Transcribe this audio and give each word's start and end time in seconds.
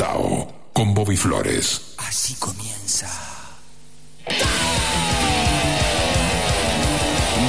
Tao 0.00 0.48
con 0.72 0.94
Bobby 0.94 1.14
Flores. 1.14 1.92
Así 1.98 2.32
comienza. 2.36 3.06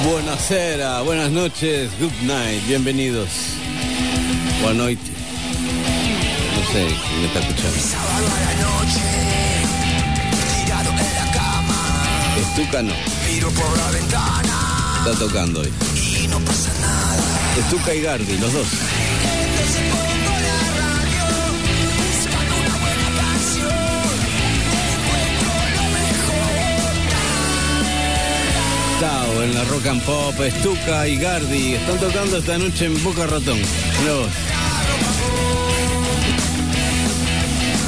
Buonasera, 0.04 1.00
buenas 1.00 1.30
noches, 1.30 1.90
good 1.98 2.12
night, 2.24 2.62
bienvenidos. 2.66 3.30
Buenas 4.60 4.76
noches. 4.84 4.98
No 6.54 6.72
sé 6.72 6.86
quién 7.08 7.20
me 7.20 7.26
está 7.28 7.38
escuchando. 7.40 7.78
Sábado 7.78 8.26
a 8.26 8.40
la 8.40 8.54
noche, 8.60 9.00
tirado 10.62 10.90
en 10.90 10.96
la 10.96 11.32
cama. 11.32 11.80
Estuca 12.36 12.82
no, 12.82 12.92
Miro 13.32 13.48
por 13.48 13.78
la 13.78 13.90
ventana 13.92 14.62
está 14.98 15.24
tocando 15.24 15.60
hoy. 15.60 15.72
y 15.96 16.26
no 16.28 16.38
pasa 16.40 16.70
nada. 16.82 17.22
Estuca 17.58 17.94
y 17.94 18.02
Gardi, 18.02 18.36
los 18.36 18.52
dos. 18.52 18.68
En 29.02 29.52
la 29.52 29.64
rock 29.64 29.86
and 29.88 30.00
pop, 30.02 30.40
Estuca 30.40 31.08
y 31.08 31.16
Gardi 31.16 31.74
están 31.74 31.98
tocando 31.98 32.38
esta 32.38 32.56
noche 32.56 32.84
en 32.84 33.02
Boca 33.02 33.26
Ratón. 33.26 33.58
Vos. 33.58 34.28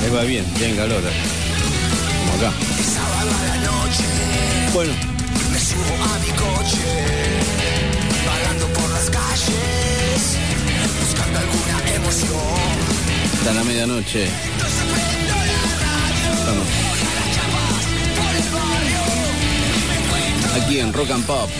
Ahí 0.02 0.10
va 0.10 0.22
bien, 0.24 0.44
bien 0.58 0.74
calor. 0.74 1.00
Como 2.18 2.32
acá. 2.36 2.52
Bueno, 4.74 4.92
me 5.52 5.58
subo 5.60 5.94
a 6.02 6.18
mi 6.18 6.30
coche, 6.30 6.82
vagando 8.26 8.66
hasta 13.38 13.52
la 13.52 13.62
medianoche. 13.62 14.26
Vamos. 16.44 16.93
Aquí 20.64 20.78
en 20.78 20.94
Rock 20.94 21.10
and 21.10 21.26
Pop. 21.26 21.50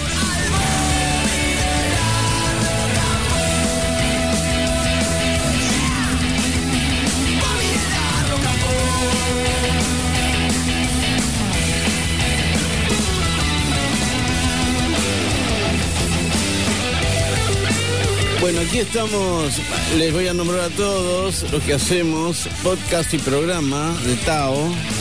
Bueno, 18.41 18.61
aquí 18.61 18.79
estamos, 18.79 19.53
les 19.99 20.13
voy 20.15 20.29
a 20.29 20.33
nombrar 20.33 20.61
a 20.61 20.71
todos 20.71 21.45
los 21.53 21.63
que 21.63 21.75
hacemos 21.75 22.49
podcast 22.63 23.13
y 23.13 23.19
programa 23.19 23.95
de 24.07 24.17
Tao, 24.17 24.57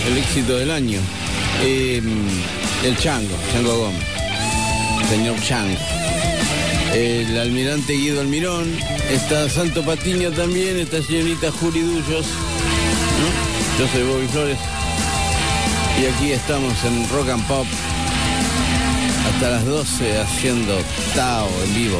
el 0.07 0.17
éxito 0.17 0.57
del 0.57 0.71
año. 0.71 0.99
Eh, 1.61 2.01
el 2.83 2.97
Chango, 2.97 3.35
Chango 3.51 3.77
Gómez, 3.77 4.03
señor 5.09 5.39
Chango. 5.41 5.77
El 6.93 7.39
almirante 7.39 7.93
Guido 7.93 8.21
Almirón, 8.21 8.77
está 9.09 9.49
Santo 9.49 9.83
Patiño 9.83 10.31
también, 10.31 10.77
está 10.77 11.01
señorita 11.01 11.51
Juli 11.51 11.79
Dullos, 11.79 12.25
yo 13.79 13.87
soy 13.87 14.03
Bobby 14.03 14.27
Flores. 14.27 14.57
Y 16.01 16.05
aquí 16.05 16.31
estamos 16.33 16.73
en 16.83 17.07
Rock 17.09 17.29
and 17.29 17.47
Pop 17.47 17.65
hasta 19.27 19.49
las 19.49 19.65
12 19.65 20.19
haciendo 20.19 20.77
Tao 21.15 21.49
en 21.65 21.75
vivo. 21.75 21.99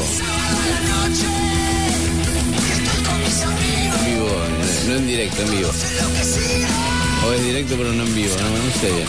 En 4.00 4.14
vivo, 4.14 4.30
no 4.88 4.95
en 4.95 5.08
directo, 5.08 5.42
en 5.44 5.52
vivo. 5.52 5.70
O 7.26 7.34
es 7.34 7.44
directo 7.44 7.76
pero 7.78 7.94
no 7.94 8.04
en 8.04 8.16
vivo, 8.16 8.36
no, 8.36 8.50
no 8.50 8.80
sé 8.81 8.92
bien. 8.92 9.08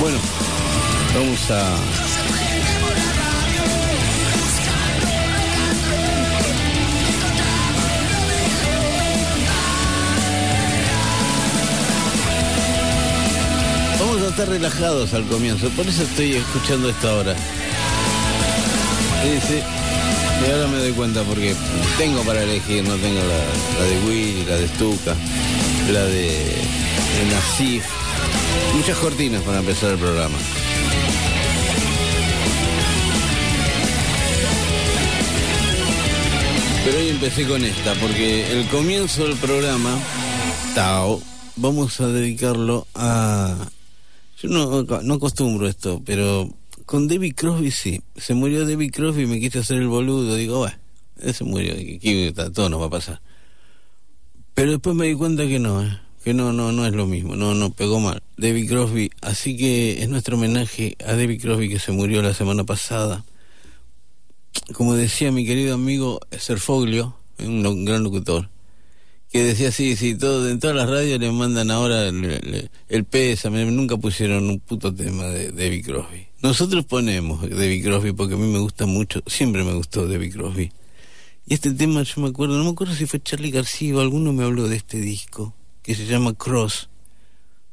Bueno, 0.00 0.18
vamos 1.14 1.50
a... 1.50 1.76
Vamos 14.00 14.22
a 14.22 14.28
estar 14.28 14.48
relajados 14.48 15.14
al 15.14 15.24
comienzo, 15.24 15.68
por 15.70 15.86
eso 15.86 16.02
estoy 16.02 16.34
escuchando 16.34 16.88
esto 16.88 17.08
ahora. 17.08 17.34
Sí, 19.22 19.40
sí. 19.48 19.62
Y 20.46 20.50
ahora 20.50 20.66
me 20.66 20.78
doy 20.78 20.92
cuenta 20.92 21.22
porque 21.22 21.54
tengo 21.96 22.22
para 22.22 22.42
elegir, 22.42 22.84
no 22.84 22.96
tengo 22.96 23.20
la, 23.20 23.84
de 23.84 23.98
Willy, 24.06 24.44
la 24.44 24.56
de 24.56 24.68
Stuka, 24.68 25.14
la 25.90 26.02
de, 26.04 26.28
de 26.28 27.30
Nasif. 27.30 27.84
Muchas 28.74 28.98
cortinas 28.98 29.42
para 29.42 29.60
empezar 29.60 29.90
el 29.90 29.98
programa. 29.98 30.36
Pero 36.84 36.98
hoy 36.98 37.08
empecé 37.08 37.46
con 37.46 37.64
esta, 37.64 37.94
porque 37.94 38.52
el 38.52 38.68
comienzo 38.68 39.26
del 39.26 39.36
programa, 39.38 39.98
Tao, 40.74 41.22
vamos 41.56 41.98
a 42.00 42.08
dedicarlo 42.08 42.86
a... 42.94 43.70
Yo 44.42 44.48
no, 44.50 44.82
no 44.82 45.14
acostumbro 45.14 45.66
esto, 45.66 46.02
pero 46.04 46.50
con 46.84 47.08
David 47.08 47.34
Crosby 47.36 47.70
sí. 47.70 48.02
Se 48.16 48.34
murió 48.34 48.66
David 48.66 48.92
Crosby 48.92 49.22
y 49.22 49.26
me 49.26 49.40
quise 49.40 49.60
hacer 49.60 49.78
el 49.78 49.88
boludo. 49.88 50.34
Digo, 50.36 50.58
bueno, 50.58 50.76
ese 51.22 51.44
murió, 51.44 51.74
todo 52.52 52.68
nos 52.68 52.82
va 52.82 52.86
a 52.86 52.90
pasar. 52.90 53.22
Pero 54.52 54.72
después 54.72 54.94
me 54.94 55.06
di 55.06 55.14
cuenta 55.14 55.46
que 55.46 55.58
no, 55.58 55.82
¿eh? 55.82 55.98
que 56.22 56.34
no, 56.34 56.52
no, 56.52 56.70
no 56.70 56.86
es 56.86 56.92
lo 56.92 57.06
mismo, 57.06 57.34
no, 57.34 57.54
no 57.54 57.70
pegó 57.70 57.98
mal. 57.98 58.22
David 58.36 58.68
Crosby, 58.68 59.10
así 59.22 59.56
que 59.56 60.02
es 60.02 60.08
nuestro 60.08 60.36
homenaje 60.36 60.96
a 61.06 61.12
David 61.12 61.40
Crosby 61.40 61.68
que 61.68 61.78
se 61.78 61.92
murió 61.92 62.20
la 62.20 62.34
semana 62.34 62.64
pasada. 62.64 63.24
Como 64.72 64.94
decía 64.94 65.30
mi 65.32 65.44
querido 65.46 65.74
amigo 65.74 66.20
Serfoglio, 66.38 67.16
un 67.38 67.84
gran 67.84 68.02
locutor, 68.02 68.48
que 69.30 69.42
decía 69.42 69.72
sí, 69.72 69.96
sí, 69.96 70.14
todo, 70.16 70.48
en 70.48 70.58
todas 70.60 70.76
las 70.76 70.88
radios 70.88 71.18
le 71.20 71.30
mandan 71.32 71.70
ahora 71.70 72.08
el, 72.08 72.70
el, 72.88 73.04
pésame, 73.04 73.64
nunca 73.66 73.96
pusieron 73.96 74.48
un 74.48 74.60
puto 74.60 74.94
tema 74.94 75.24
de 75.26 75.50
David 75.50 75.84
Crosby. 75.84 76.28
Nosotros 76.42 76.84
ponemos 76.84 77.42
David 77.42 77.84
Crosby 77.84 78.12
porque 78.12 78.34
a 78.34 78.36
mí 78.36 78.46
me 78.50 78.58
gusta 78.60 78.86
mucho, 78.86 79.22
siempre 79.26 79.64
me 79.64 79.74
gustó 79.74 80.06
David 80.06 80.32
Crosby. 80.32 80.70
Y 81.46 81.54
este 81.54 81.72
tema 81.72 82.02
yo 82.04 82.22
me 82.22 82.28
acuerdo, 82.28 82.56
no 82.56 82.64
me 82.64 82.70
acuerdo 82.70 82.94
si 82.94 83.06
fue 83.06 83.20
Charlie 83.20 83.50
García 83.50 83.96
o 83.96 84.00
alguno 84.00 84.32
me 84.32 84.44
habló 84.44 84.68
de 84.68 84.76
este 84.76 84.98
disco, 84.98 85.54
que 85.82 85.94
se 85.94 86.06
llama 86.06 86.32
Cross. 86.34 86.88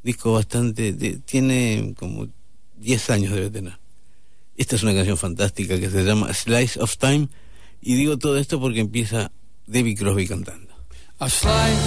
Disco 0.04 0.34
bastante, 0.34 0.94
de- 0.94 1.18
tiene 1.20 1.94
como 1.98 2.28
10 2.80 3.10
años 3.12 3.34
debe 3.34 3.50
tener. 3.52 3.78
Esta 4.62 4.76
es 4.76 4.84
una 4.84 4.94
canción 4.94 5.18
fantástica 5.18 5.80
que 5.80 5.90
se 5.90 6.04
llama 6.04 6.32
Slice 6.36 6.80
of 6.80 6.96
Time. 6.98 7.30
Y 7.82 7.96
digo 7.96 8.20
todo 8.20 8.38
esto 8.38 8.60
porque 8.60 8.80
empieza 8.80 9.32
David 9.66 9.98
Crosby 9.98 10.28
cantando. 10.28 10.72
a 11.20 11.28
slice 11.28 11.80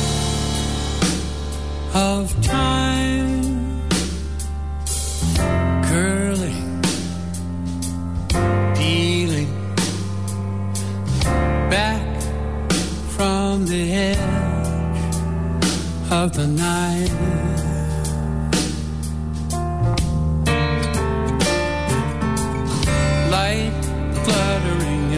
of 1.94 2.32
time 2.42 3.88
curling 5.84 6.82
peeling 8.74 9.50
back 11.70 12.22
from 13.16 13.66
the 13.66 13.92
edge 13.92 14.18
of 16.10 16.32
the 16.34 16.46
night 16.48 17.23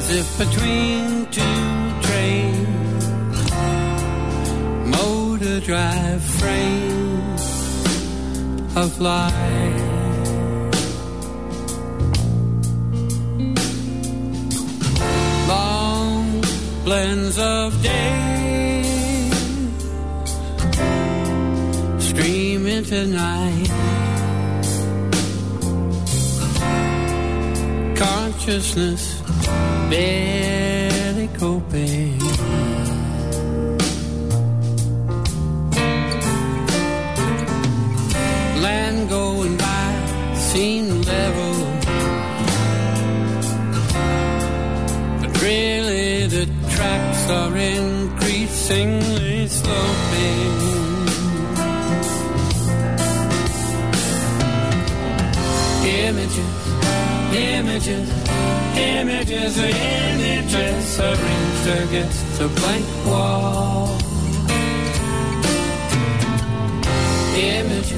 if 0.08 0.38
between 0.38 1.26
two 1.32 2.00
trains 2.02 3.50
motor 4.88 5.60
drive 5.60 6.22
frame 6.22 7.34
of 8.76 9.00
life. 9.00 9.32
Long 15.48 16.40
blends 16.84 17.38
of 17.38 17.82
day 17.82 18.82
stream 21.98 22.66
into 22.66 23.06
night. 23.08 23.70
Consciousness 27.96 29.15
barely 29.90 31.28
coping. 31.38 32.18
Land 38.62 39.08
going 39.08 39.56
by 39.56 40.34
seemed 40.34 41.06
level, 41.06 41.54
but 45.20 45.42
really 45.42 46.26
the 46.26 46.46
tracks 46.74 47.30
are 47.30 47.56
increasingly 47.56 49.46
sloping. 49.46 50.54
Images, 55.84 56.54
images 57.34 58.15
images 58.76 59.58
are 59.58 59.66
images 59.66 61.00
arranged 61.00 61.66
against 61.88 62.40
a 62.40 62.48
blank 62.48 62.86
wall. 63.06 63.98
Images, 67.36 67.92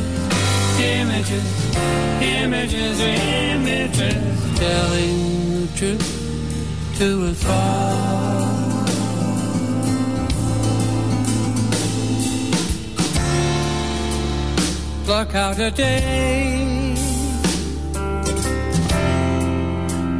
images, 0.80 1.76
images, 2.22 3.00
images 3.00 4.58
telling 4.58 5.60
the 5.60 5.68
truth 5.76 6.94
to 6.98 7.26
us 7.26 7.44
all. 7.46 8.68
Pluck 15.04 15.34
out 15.34 15.58
a 15.58 15.70
day, 15.70 16.94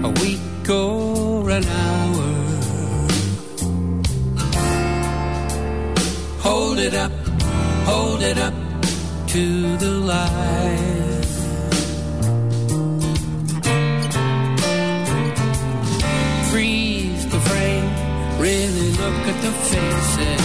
a 0.02 0.08
week 0.22 0.47
or 0.70 1.50
an 1.50 1.65
hour. 1.65 2.29
Hold 6.41 6.79
it 6.79 6.94
up, 6.94 7.12
hold 7.87 8.23
it 8.23 8.38
up 8.38 8.55
to 9.29 9.76
the 9.79 9.91
light. 9.91 11.25
Freeze 16.50 17.26
the 17.31 17.41
frame, 17.41 17.91
really 18.38 18.91
look 19.03 19.20
at 19.32 19.43
the 19.47 19.53
faces 19.70 20.44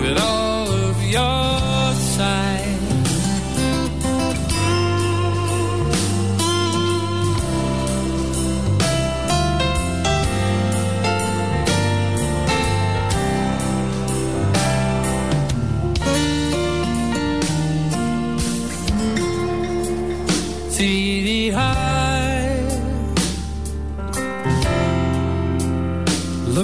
with 0.00 0.18
all 0.18 0.68
of 0.68 1.02
your 1.04 1.94
sight. 2.16 2.79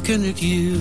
Looking 0.06 0.28
at 0.28 0.40
you. 0.40 0.74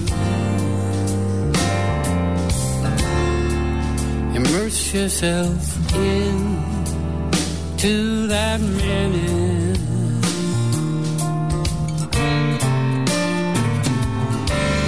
Immerse 4.36 4.94
yourself 4.94 5.96
in 5.96 7.78
to 7.78 8.28
that 8.28 8.62
minute. 8.62 9.80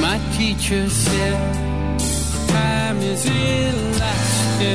My 0.01 0.19
teacher 0.37 0.87
said 0.87 1.99
time 2.49 2.97
is 2.97 3.25
elastic. 3.25 4.67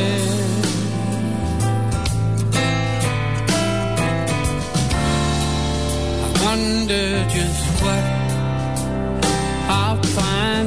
I 6.25 6.45
wonder 6.45 7.29
just 7.29 7.83
what 7.83 8.12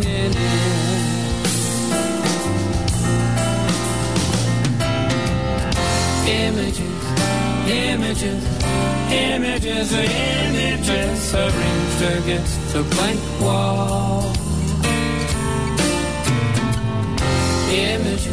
find 0.01 0.05
in. 0.05 0.31
Images, 6.27 7.03
images, 7.69 8.43
images, 9.11 9.93
images 9.93 11.33
arranged 11.33 12.01
against 12.17 12.75
a 12.75 12.83
blank 12.83 13.41
wall. 13.41 14.33
Images, 17.71 18.27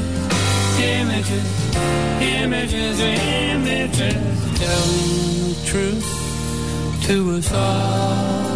images, 0.81 1.77
images, 2.21 3.01
images 3.01 4.15
telling 4.59 5.49
the 5.49 5.63
truth 5.65 7.07
to 7.07 7.31
us 7.37 7.53
all. 7.53 8.52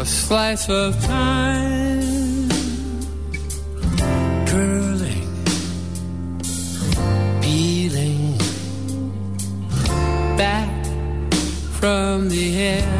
A 0.00 0.06
slice 0.06 0.66
of 0.70 0.98
time. 1.04 2.48
Curling, 4.46 5.28
peeling. 7.42 8.38
Back 10.38 10.86
from 11.78 12.30
the 12.30 12.62
edge 12.62 12.99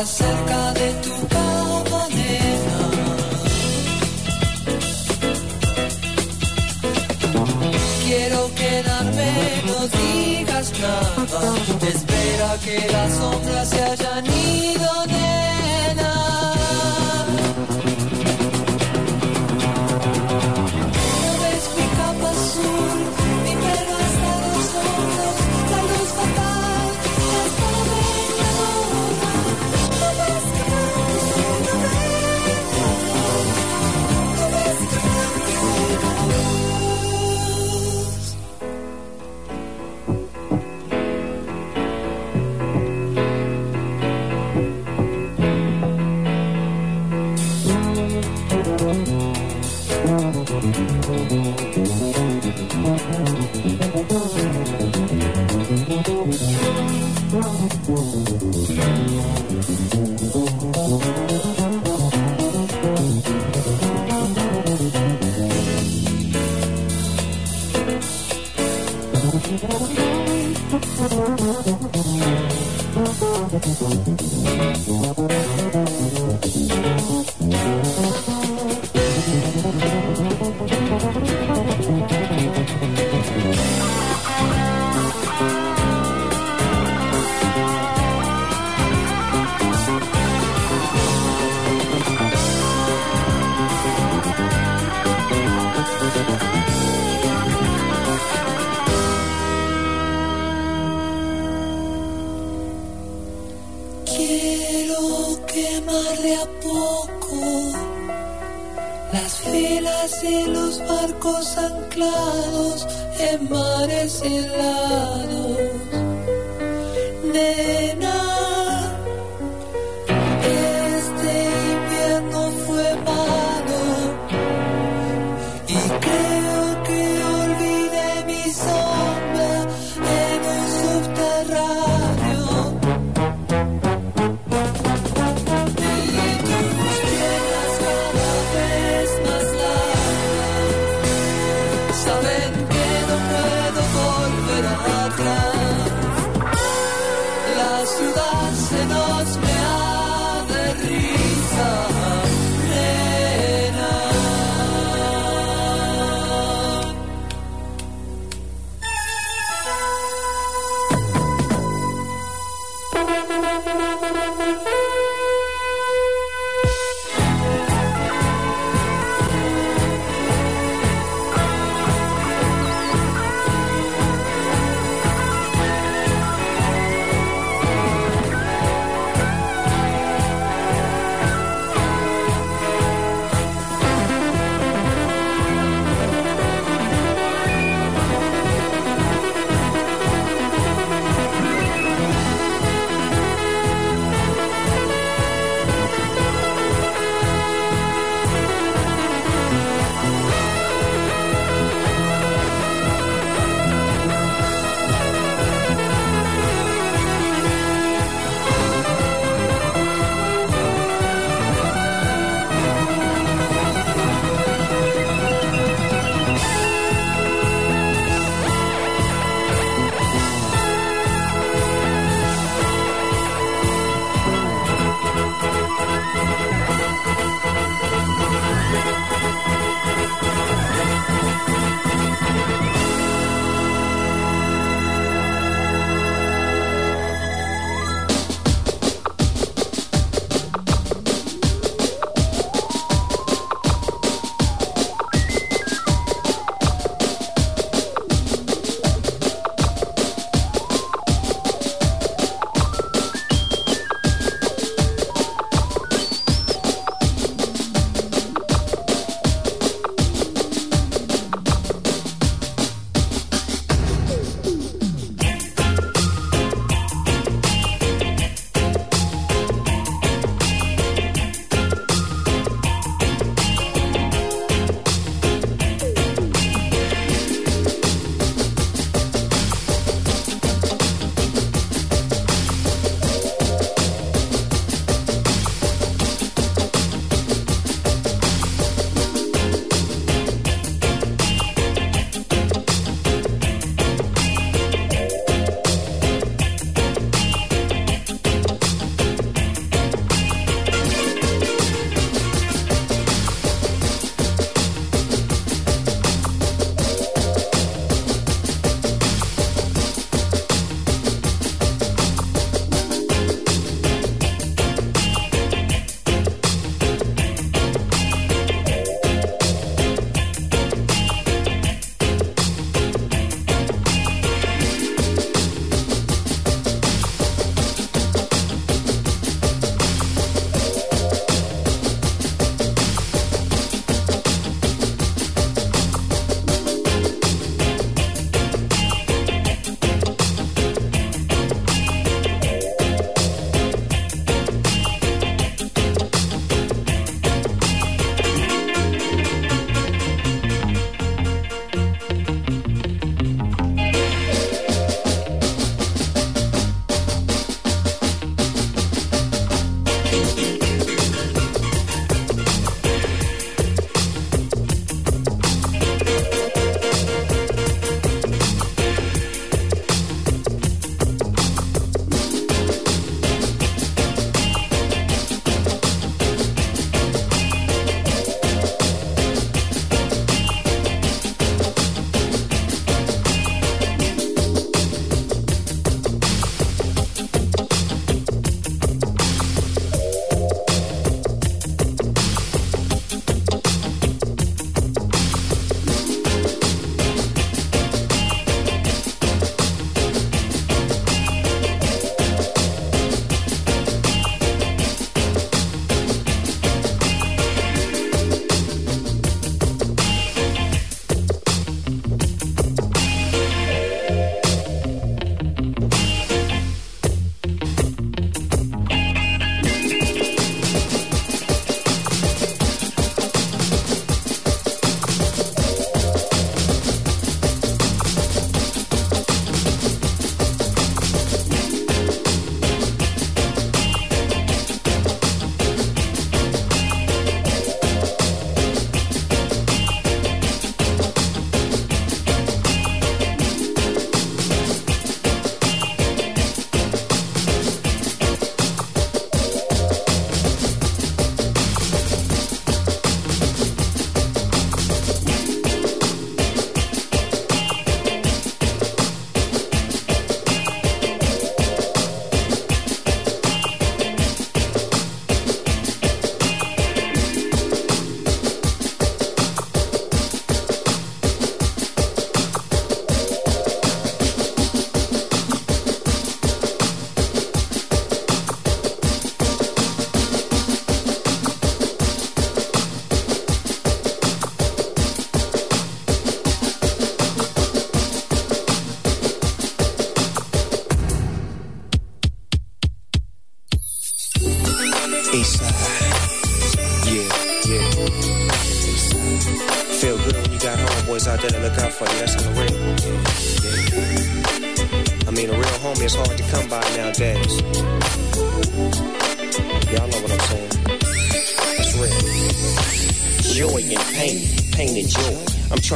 está 0.00 0.06
cerca 0.06 0.72
de 0.74 0.92
tu 1.02 1.28
cama. 1.28 2.08
Quiero 8.04 8.54
quedarme, 8.54 9.62
no 9.66 9.88
digas 9.98 10.72
nada. 10.80 11.54
Espera 11.88 12.56
que 12.64 12.92
las 12.92 13.12
sombras 13.14 13.68
se 13.68 13.82
hayan 13.82 14.26
ido. 14.26 14.58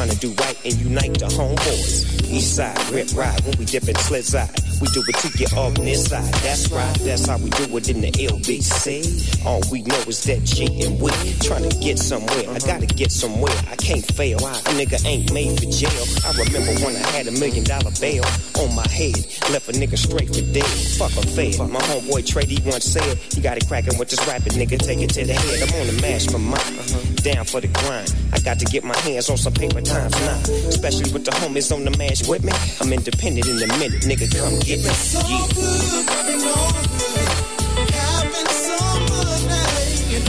Trying 0.02 0.18
to 0.18 0.26
do 0.26 0.32
right 0.42 0.58
and 0.64 0.74
unite 0.80 1.18
the 1.18 1.26
homeboys. 1.26 2.02
East 2.28 2.56
side, 2.56 2.76
rip 2.90 3.06
ride 3.14 3.38
when 3.44 3.56
we 3.58 3.64
dip 3.64 3.86
in 3.88 3.94
slid 3.96 4.24
side. 4.24 4.50
We 4.80 4.88
do 4.88 5.02
it 5.06 5.14
to 5.22 5.38
get 5.38 5.52
off 5.54 5.74
this 5.74 6.06
side. 6.06 6.34
That's 6.42 6.72
right, 6.72 6.94
that's 7.06 7.26
how 7.26 7.38
we 7.38 7.50
do 7.50 7.76
it 7.76 7.88
in 7.88 8.00
the 8.00 8.10
LBC. 8.10 9.46
All 9.46 9.60
we 9.70 9.82
know 9.82 10.02
is 10.08 10.24
that 10.24 10.42
G 10.42 10.66
and 10.82 11.00
we 11.00 11.10
trying 11.46 11.68
to 11.68 11.76
get 11.78 11.98
somewhere. 11.98 12.50
I 12.50 12.58
gotta 12.58 12.86
get 12.86 13.12
somewhere. 13.12 13.54
I 13.70 13.76
can't 13.76 14.04
fail. 14.04 14.38
A 14.38 14.72
nigga 14.74 14.98
ain't 15.06 15.32
made 15.32 15.54
for 15.60 15.70
jail. 15.70 16.02
I 16.26 16.34
remember 16.34 16.72
when 16.84 16.96
I 16.96 17.06
had 17.14 17.28
a 17.28 17.32
million 17.32 17.62
dollar 17.62 17.92
bail 18.00 18.24
on 18.58 18.74
my 18.74 18.88
head. 18.88 19.14
Left 19.54 19.68
a 19.68 19.72
nigga 19.72 19.98
straight 19.98 20.34
for 20.34 20.42
dead. 20.52 20.72
Fuck 20.98 21.14
a 21.14 21.22
fed. 21.30 21.58
My 21.70 21.78
homeboy 21.78 22.26
D 22.48 22.58
once 22.66 22.84
said, 22.84 23.18
You 23.36 23.42
got 23.42 23.56
it 23.56 23.68
cracking 23.68 23.98
with 23.98 24.08
this 24.08 24.26
rapping 24.26 24.54
nigga. 24.54 24.78
Take 24.78 24.98
it 24.98 25.10
to 25.10 25.24
the 25.24 25.34
head. 25.34 25.68
I'm 25.68 25.80
on 25.80 25.86
the 25.94 26.02
mash 26.02 26.26
for 26.26 26.38
mine. 26.40 27.11
Down 27.22 27.44
for 27.44 27.60
the 27.60 27.68
grind. 27.68 28.12
I 28.32 28.40
got 28.40 28.58
to 28.58 28.64
get 28.64 28.82
my 28.82 28.96
hands 28.98 29.30
on 29.30 29.36
some 29.36 29.52
paper 29.52 29.80
times 29.80 30.12
now. 30.20 30.40
Especially 30.66 31.12
with 31.12 31.24
the 31.24 31.30
homies 31.30 31.72
on 31.72 31.84
the 31.84 31.96
mash 31.96 32.26
with 32.26 32.42
me. 32.42 32.52
I'm 32.80 32.92
independent 32.92 33.46
in 33.46 33.62
a 33.62 33.66
minute, 33.78 34.02
nigga. 34.02 34.26
Come 34.36 34.58
get 34.58 34.80
me. 34.80 34.90
Yeah. 35.30 36.12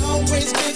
I'm 0.05 0.72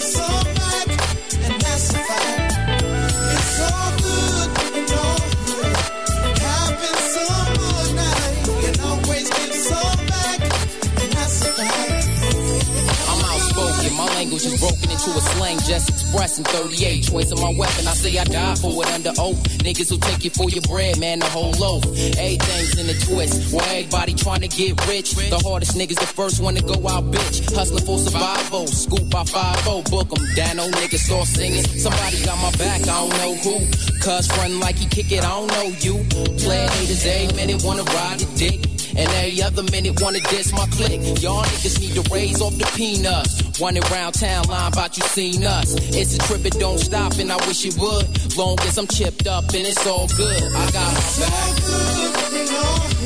just 16.12 16.46
38 16.46 17.02
choice 17.04 17.30
of 17.32 17.40
my 17.40 17.50
weapon. 17.50 17.86
I 17.86 17.94
say 17.94 18.18
I 18.18 18.24
die 18.24 18.54
for 18.56 18.82
it 18.82 18.90
under 18.92 19.12
oath. 19.18 19.38
Niggas 19.58 19.90
will 19.90 19.98
take 19.98 20.24
you 20.24 20.30
for 20.30 20.48
your 20.50 20.62
bread, 20.62 20.98
man, 20.98 21.18
the 21.18 21.26
whole 21.26 21.52
loaf. 21.52 21.84
Everything's 21.84 22.78
in 22.78 22.86
the 22.86 22.94
twist. 23.06 23.52
Where 23.52 23.64
everybody 23.68 24.14
trying 24.14 24.40
to 24.40 24.48
get 24.48 24.86
rich. 24.86 25.14
The 25.14 25.40
hardest 25.44 25.76
niggas, 25.76 25.98
the 26.00 26.06
first 26.06 26.40
one 26.40 26.54
to 26.54 26.62
go 26.62 26.76
out, 26.88 27.04
bitch. 27.10 27.54
Hustling 27.54 27.84
for 27.84 27.98
survival. 27.98 28.66
Scoop 28.66 29.10
by 29.10 29.24
5 29.24 29.64
book 29.90 30.08
'em. 30.16 30.24
Dano 30.34 30.68
niggas 30.68 31.04
start 31.04 31.26
singing. 31.26 31.64
Somebody 31.78 32.24
got 32.24 32.38
my 32.38 32.50
back, 32.56 32.82
I 32.82 32.86
don't 32.86 33.16
know 33.18 33.34
who. 33.44 33.66
Cuz 34.00 34.28
run 34.38 34.60
like 34.60 34.78
he 34.78 34.86
kick 34.86 35.12
it, 35.12 35.24
I 35.24 35.28
don't 35.28 35.48
know 35.48 35.68
you. 35.80 36.04
Playin' 36.38 36.68
haters 36.68 37.04
every 37.06 37.36
minute 37.36 37.62
wanna 37.64 37.84
ride 37.84 38.22
a 38.22 38.26
dick. 38.36 38.67
And 38.98 39.08
every 39.10 39.40
other 39.42 39.62
minute 39.62 40.00
wanna 40.02 40.20
diss 40.20 40.52
my 40.52 40.66
clique. 40.76 41.00
Y'all 41.22 41.44
niggas 41.44 41.80
need 41.80 41.94
to 41.94 42.02
raise 42.12 42.42
off 42.42 42.54
the 42.58 42.68
peanuts. 42.76 43.60
Running 43.60 43.84
around 43.92 44.12
town 44.12 44.44
lying 44.48 44.72
about 44.72 44.96
you 44.96 45.04
seen 45.04 45.44
us. 45.44 45.74
It's 45.94 46.16
a 46.16 46.18
trip, 46.18 46.44
it 46.44 46.58
don't 46.58 46.78
stop, 46.78 47.12
and 47.18 47.30
I 47.30 47.36
wish 47.46 47.64
it 47.64 47.76
would. 47.78 48.36
Long 48.36 48.58
as 48.60 48.76
I'm 48.76 48.88
chipped 48.88 49.26
up 49.26 49.44
and 49.54 49.66
it's 49.66 49.86
all 49.86 50.08
good. 50.08 50.42
I 50.54 50.70
got 50.72 50.94
back. 51.20 51.68
Always 52.58 52.97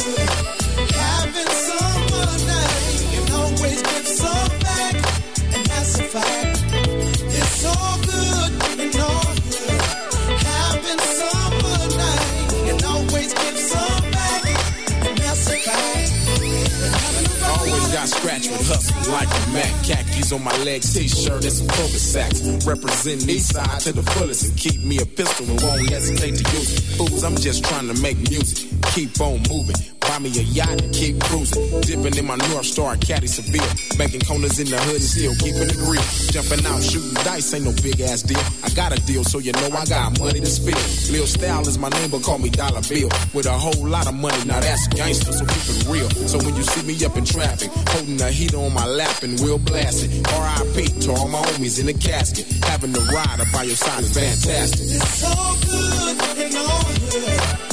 like 19.08 19.28
a 19.28 19.50
Mac. 19.52 19.72
Khakis 19.84 20.32
on 20.32 20.42
my 20.42 20.56
legs, 20.64 20.92
t-shirt 20.94 21.42
and 21.44 21.52
some 21.52 21.68
cover 21.68 21.98
sacks. 21.98 22.40
Representing 22.66 23.28
east 23.28 23.54
side 23.54 23.80
to 23.80 23.92
the 23.92 24.02
fullest 24.02 24.44
and 24.44 24.56
keep 24.56 24.82
me 24.84 24.98
a 24.98 25.06
pistol 25.06 25.46
and 25.50 25.60
won't 25.62 25.88
hesitate 25.90 26.36
to 26.36 26.44
use 26.56 26.72
it. 26.72 26.82
Fools, 26.96 27.24
I'm 27.24 27.36
just 27.36 27.64
trying 27.64 27.88
to 27.88 28.00
make 28.02 28.18
music. 28.30 28.68
Keep 28.94 29.20
on 29.20 29.42
moving. 29.48 29.76
Buy 30.00 30.18
me 30.18 30.28
a 30.38 30.42
yacht 30.42 30.80
and 30.82 30.92
keep 30.92 31.20
cruising. 31.20 31.80
Dipping 31.82 32.16
in 32.18 32.26
my 32.26 32.36
North 32.50 32.66
Star, 32.66 32.96
caddy 32.96 33.26
Seville. 33.26 33.62
Making 33.96 34.20
corners 34.22 34.58
in 34.58 34.68
the 34.68 34.78
hood 34.78 35.00
and 35.00 35.04
still 35.04 35.34
keeping 35.36 35.70
it 35.70 35.78
real. 35.88 36.02
Jumping 36.34 36.66
out, 36.66 36.82
shooting 36.82 37.14
dice, 37.24 37.54
ain't 37.54 37.64
no 37.64 37.72
big 37.82 38.00
ass 38.00 38.22
deal. 38.22 38.42
Got 38.74 38.96
a 38.96 39.00
deal, 39.02 39.22
so 39.22 39.38
you 39.38 39.52
know 39.52 39.68
I 39.76 39.84
got 39.84 40.18
money 40.18 40.40
to 40.40 40.46
spill. 40.46 41.12
Lil 41.12 41.26
Style 41.26 41.68
is 41.68 41.76
my 41.76 41.90
name, 41.90 42.10
but 42.10 42.22
call 42.22 42.38
me 42.38 42.48
Dollar 42.48 42.80
Bill. 42.80 43.08
With 43.34 43.44
a 43.46 43.52
whole 43.52 43.86
lot 43.86 44.06
of 44.06 44.14
money, 44.14 44.44
now 44.44 44.60
that's 44.60 44.88
gangster, 44.88 45.32
so 45.32 45.44
keep 45.44 45.76
it 45.76 45.86
real. 45.88 46.08
So 46.26 46.38
when 46.38 46.56
you 46.56 46.62
see 46.62 46.82
me 46.86 47.04
up 47.04 47.16
in 47.16 47.24
traffic, 47.24 47.70
holding 47.88 48.20
a 48.20 48.30
heater 48.30 48.56
on 48.56 48.72
my 48.72 48.86
lap 48.86 49.22
and 49.22 49.38
we'll 49.40 49.58
blast 49.58 50.04
it. 50.04 50.26
R.I.P. 50.26 51.00
to 51.00 51.12
all 51.12 51.28
my 51.28 51.42
homies 51.42 51.80
in 51.80 51.86
the 51.86 51.94
casket. 51.94 52.46
Having 52.64 52.96
a 52.96 53.00
rider 53.00 53.44
by 53.52 53.64
your 53.64 53.76
side 53.76 54.04
is 54.04 54.14
fantastic. 54.14 54.86
It's 54.88 55.18
so 55.18 55.34
good 55.68 56.38
and 56.38 56.56
all 56.56 56.84
good. 57.10 57.71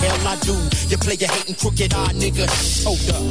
Hell 0.00 0.28
I 0.28 0.36
do. 0.40 0.56
You 0.90 0.96
play 0.98 1.14
your 1.14 1.30
hating 1.30 1.54
crooked 1.54 1.94
eye 1.94 2.12
nigga, 2.16 2.46
hold 2.82 3.06
up. 3.14 3.22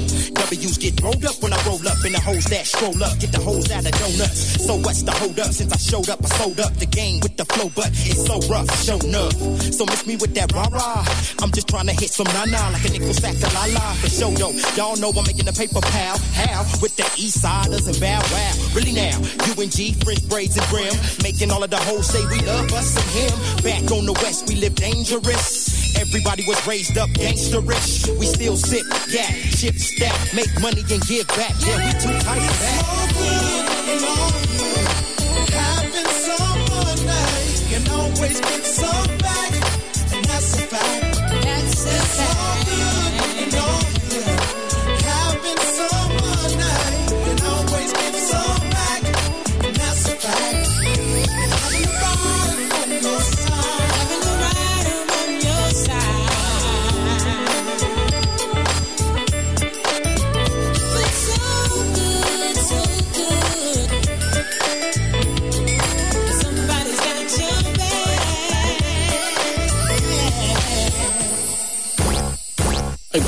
W's 0.49 0.77
get 0.77 1.01
rolled 1.01 1.25
up 1.25 1.35
when 1.41 1.51
I 1.53 1.59
roll 1.65 1.81
up, 1.87 1.99
and 2.05 2.13
the 2.15 2.21
hoes 2.21 2.45
that 2.45 2.65
stroll 2.65 3.03
up 3.03 3.19
get 3.19 3.31
the 3.31 3.41
hoes 3.41 3.69
out 3.71 3.85
of 3.85 3.91
donuts. 3.91 4.63
So 4.65 4.75
what's 4.79 5.03
the 5.03 5.11
hold 5.11 5.39
up? 5.39 5.51
Since 5.51 5.73
I 5.73 5.77
showed 5.77 6.09
up, 6.09 6.23
I 6.23 6.29
sold 6.39 6.59
up 6.59 6.73
the 6.77 6.85
game 6.85 7.19
with 7.19 7.35
the 7.35 7.45
flow, 7.45 7.69
but 7.75 7.89
it's 8.07 8.25
so 8.25 8.39
rough, 8.47 8.69
showing 8.83 9.13
up. 9.13 9.33
So 9.73 9.85
miss 9.85 10.05
me 10.07 10.15
with 10.15 10.33
that 10.35 10.53
rah 10.53 10.69
rah. 10.71 11.03
I'm 11.41 11.51
just 11.51 11.67
trying 11.67 11.87
to 11.87 11.93
hit 11.93 12.09
some 12.09 12.29
na 12.33 12.45
na 12.45 12.69
like 12.69 12.85
a 12.85 12.89
nickel 12.89 13.13
sack 13.13 13.35
to 13.35 13.49
la 13.53 13.65
la. 13.73 13.93
For 13.99 14.09
show 14.09 14.31
yo, 14.39 14.53
y'all 14.77 14.95
know 14.97 15.09
I'm 15.09 15.25
making 15.25 15.45
the 15.45 15.53
paper 15.53 15.81
pal. 15.81 16.17
How? 16.37 16.63
With 16.81 16.95
the 16.95 17.07
east 17.17 17.41
siders 17.41 17.87
and 17.87 17.99
bow 17.99 18.21
wow. 18.31 18.53
Really 18.75 18.93
now, 18.93 19.17
you 19.45 19.53
and 19.59 19.71
G, 19.71 19.93
French 20.05 20.23
braids 20.29 20.55
and 20.57 20.67
brim, 20.69 20.93
making 21.23 21.51
all 21.51 21.63
of 21.63 21.69
the 21.69 21.81
hoes 21.89 22.07
say 22.07 22.23
we 22.27 22.39
love 22.45 22.71
us 22.73 22.95
and 22.95 23.09
him. 23.17 23.33
Back 23.63 23.91
on 23.91 24.05
the 24.05 24.13
west, 24.23 24.47
we 24.47 24.55
live 24.55 24.75
dangerous. 24.75 25.78
Everybody 25.99 26.43
was 26.47 26.65
raised 26.65 26.97
up 26.97 27.09
gangsterish. 27.09 28.17
We 28.17 28.25
still 28.25 28.55
sip, 28.55 28.85
yeah, 29.09 29.29
ship 29.51 29.75
stack, 29.75 30.33
make 30.33 30.49
money 30.61 30.81
and 30.89 31.01
give 31.05 31.27
back. 31.27 31.53
Yeah, 31.59 31.77
we 31.85 31.91
too 31.99 32.17
tight 32.23 32.41
for 32.41 32.57
that. 32.63 32.81
Having 35.51 36.11
someone 36.25 37.05
nice 37.05 37.69
can 37.69 37.83
always 37.91 38.39
give 38.39 38.65
some 38.65 39.17
back, 39.17 39.53
and 40.13 40.25
that's 40.25 40.53
a 40.55 40.67
fact. 40.67 41.17
That's 41.43 41.85
a 41.85 41.99
It's 42.71 42.98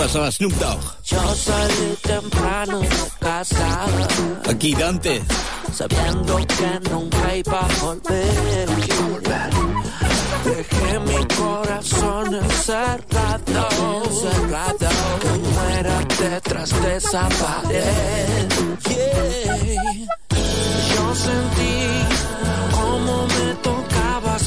pasaba 0.01 0.31
Snoop 0.31 0.53
Dogg. 0.53 0.81
Yo 1.05 1.35
salí 1.35 1.95
temprano 2.01 2.79
de 2.79 2.87
casa, 3.19 3.85
Aquí 4.49 4.73
Dante. 4.73 5.21
sabiendo 5.71 6.37
que 6.37 6.89
nunca 6.89 7.35
iba 7.35 7.59
a 7.59 7.67
volver. 7.83 8.67
Dejé 10.43 10.99
mi 10.99 11.25
corazón 11.35 12.33
encerrado, 12.33 13.67
encerrado, 14.05 14.89
que 15.21 15.33
muera 15.53 15.97
detrás 16.19 16.69
de 16.81 16.95
esa 16.95 17.29
pared. 17.29 18.49
Yeah. 18.89 20.07
Yo 20.95 21.15
sentí 21.27 21.75
como 22.75 23.27
me 23.27 23.53
tocabas 23.61 24.43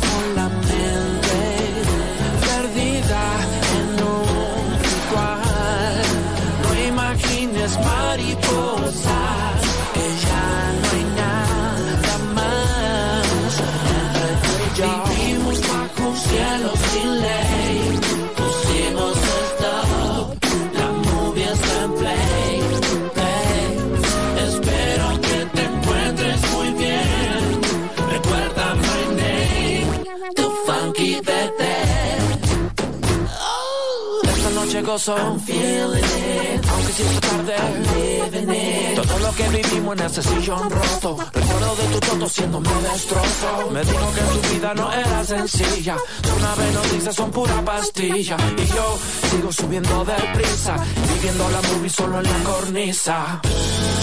I'm 34.86 35.40
feeling 35.40 36.04
it. 36.04 36.60
Aunque 36.68 36.92
si 36.92 37.02
tarde, 37.20 37.56
living 37.96 38.50
it. 38.50 38.94
Todo 38.94 39.18
lo 39.18 39.32
que 39.34 39.48
vivimos 39.48 39.96
en 39.98 40.04
ese 40.04 40.22
sillón 40.22 40.70
roto. 40.70 41.16
Recuerdo 41.32 41.76
de 41.76 41.86
tu 41.88 42.00
toto 42.00 42.28
siéndome 42.28 42.68
destrozo. 42.68 43.70
Me 43.72 43.82
dijo 43.82 44.12
que 44.14 44.20
tu 44.20 44.54
vida 44.54 44.74
no 44.74 44.92
era 44.92 45.24
sencilla. 45.24 45.96
Una 46.36 46.54
vez 46.54 46.74
nos 46.74 46.92
dice 46.92 47.12
son 47.14 47.30
pura 47.30 47.64
pastilla. 47.64 48.36
Y 48.58 48.66
yo 48.66 48.98
sigo 49.30 49.52
subiendo 49.52 50.04
deprisa. 50.04 50.76
Viviendo 51.14 51.48
la 51.48 51.62
movie 51.62 51.90
solo 51.90 52.18
en 52.18 52.24
la 52.24 52.38
cornisa. 52.44 53.40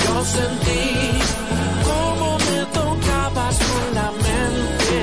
Yo 0.04 0.26
sentí 0.26 1.12
como 1.86 2.38
me 2.40 2.66
tocabas 2.74 3.58
con 3.70 3.96
la 3.96 4.12
mente. 4.26 5.00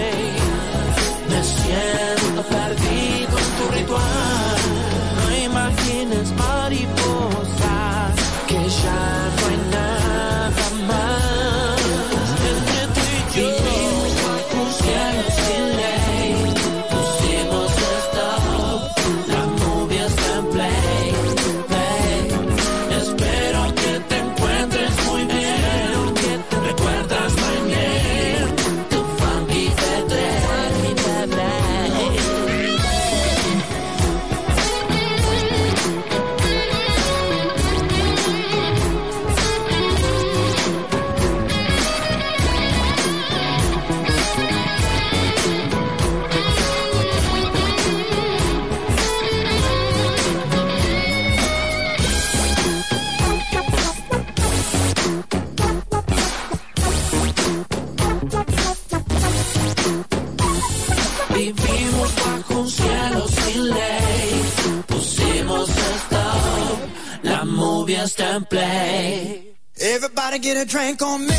Me 1.31 1.45
siento 1.45 2.43
perdido 2.49 3.39
en 3.39 3.51
tu 3.59 3.75
ritual. 3.75 4.48
Que 8.83 9.18
Drink 70.69 71.01
on 71.01 71.27
me. 71.27 71.38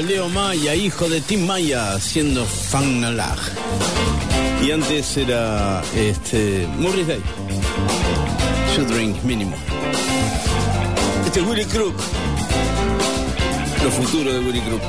Leo 0.00 0.28
Maya, 0.28 0.74
hijo 0.74 1.08
de 1.08 1.20
Tim 1.20 1.46
Maya, 1.46 1.92
haciendo 1.92 2.44
Fanalag. 2.44 3.38
Y 4.66 4.72
antes 4.72 5.16
era 5.16 5.82
este 5.94 6.66
Morris 6.78 7.06
Day. 7.06 7.22
Should 8.74 8.90
drink 8.90 9.22
mínimo. 9.22 9.56
Este 11.24 11.40
es 11.40 11.46
Willy 11.46 11.64
Crook. 11.66 11.94
Lo 13.84 13.90
futuro 13.90 14.32
de 14.32 14.40
Willy 14.40 14.60
Crook. 14.62 14.82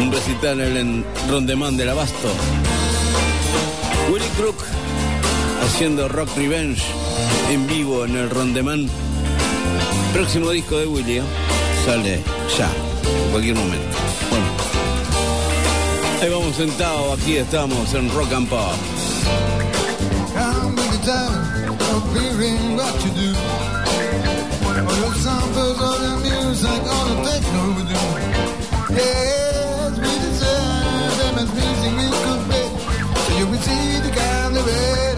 Un 0.00 0.12
recital 0.12 0.60
en 0.60 1.04
Rondemán 1.28 1.76
del 1.76 1.88
Abasto. 1.88 2.28
Willy 4.12 4.28
Crook 4.36 4.62
haciendo 5.64 6.08
Rock 6.08 6.30
Revenge 6.36 6.82
en 7.50 7.66
vivo 7.66 8.04
en 8.04 8.16
el 8.16 8.30
Rondemán. 8.30 8.88
Próximo 10.12 10.50
disco 10.50 10.78
de 10.78 10.86
Willy 10.86 11.18
¿eh? 11.18 11.22
sale 11.84 12.22
ya, 12.56 12.70
en 13.04 13.30
cualquier 13.30 13.56
momento. 13.56 13.96
Bueno. 14.30 14.46
Ahí 16.20 16.28
vamos 16.30 16.56
sentados, 16.56 17.20
aquí 17.20 17.36
estamos 17.36 17.94
en 17.94 18.12
Rock 18.14 18.32
and 18.32 18.48
Pop. 18.48 18.74
Yes, 28.90 29.92
we 29.98 30.12
deserve 30.26 31.18
them 31.18 31.38
as 31.38 31.50
music 31.54 31.92
we 31.96 32.08
could 32.08 32.40
play. 32.48 32.66
So 33.14 33.38
you 33.38 33.46
will 33.46 33.58
see 33.60 34.00
the 34.00 34.10
kind 34.10 34.56
of 34.56 35.17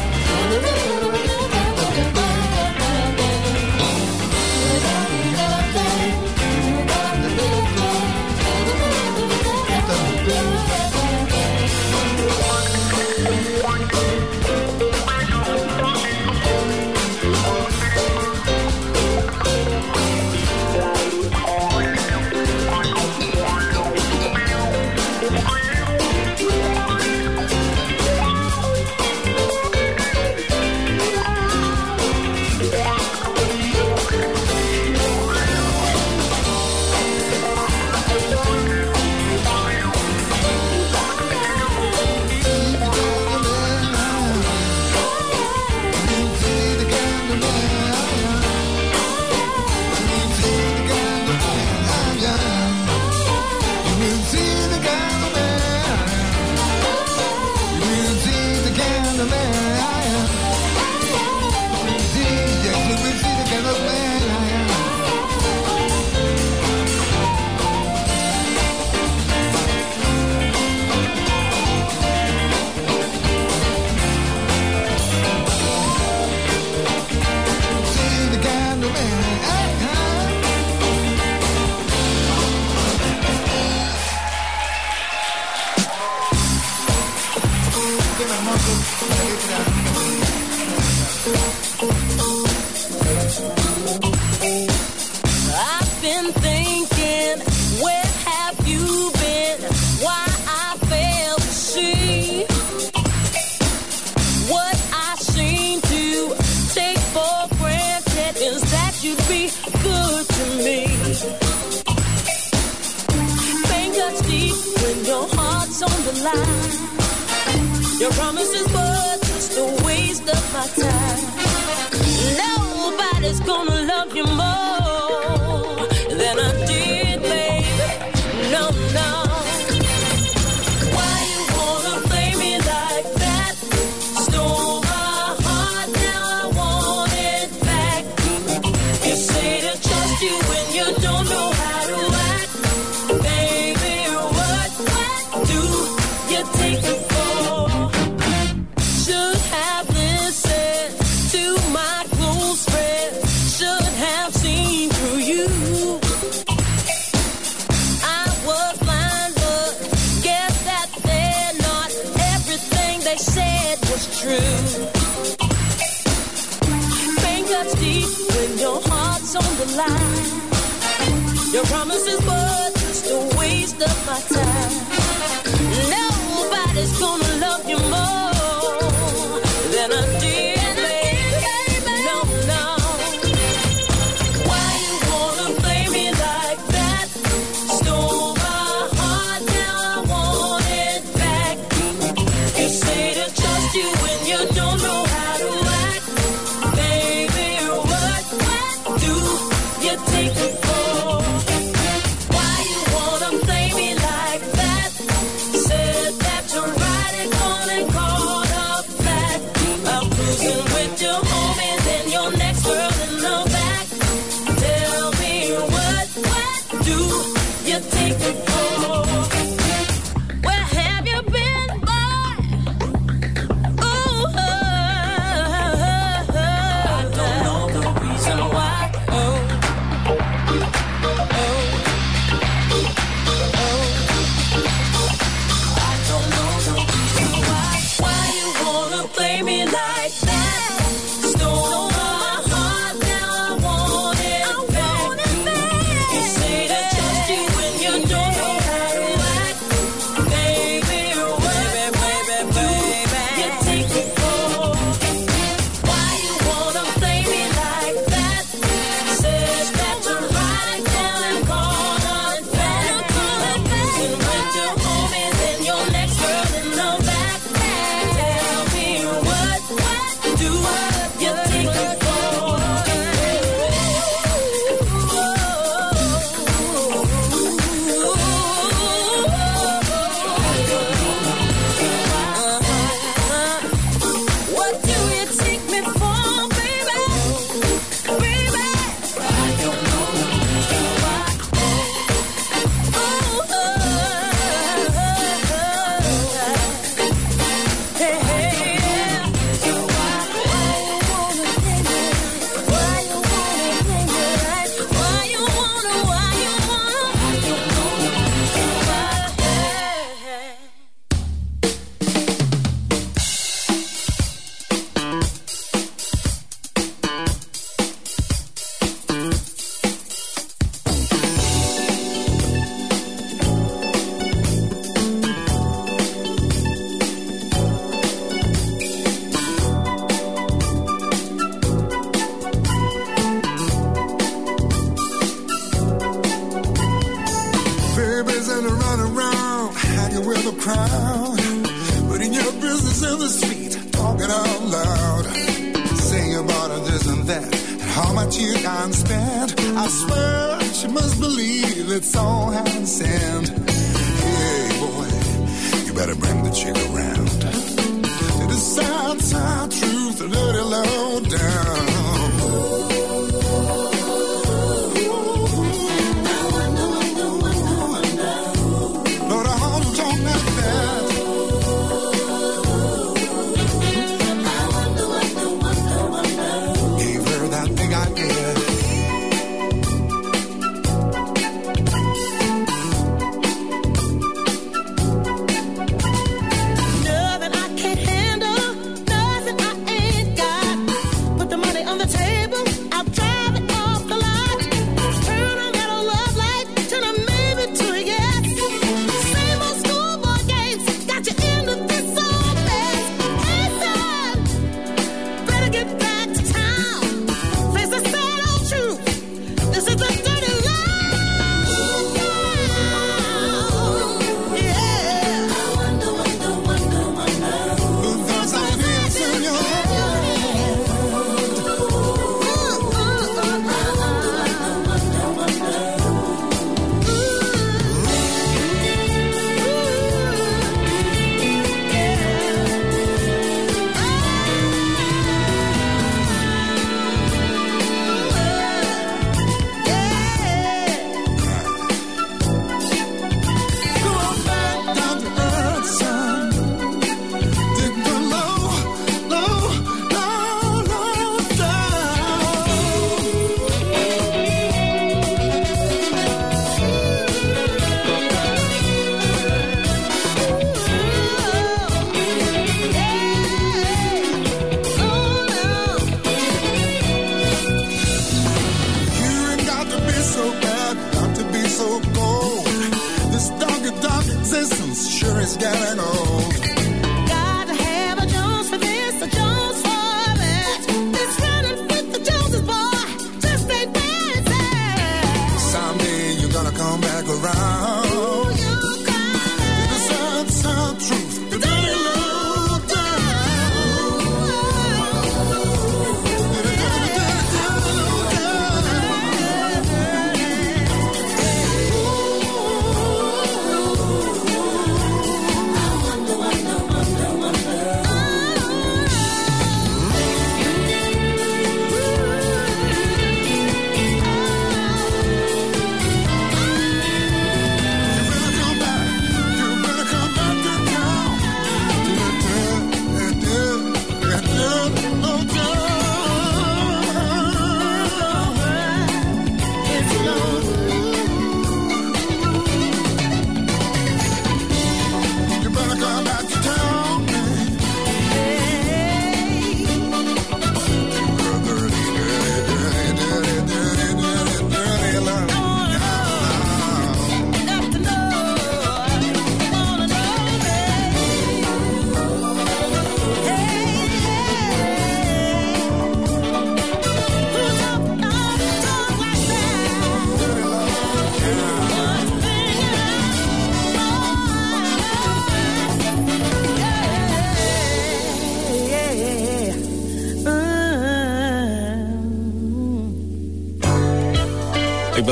sure 475.09 475.39
is 475.39 475.57
getting 475.57 475.99
old. 475.99 476.50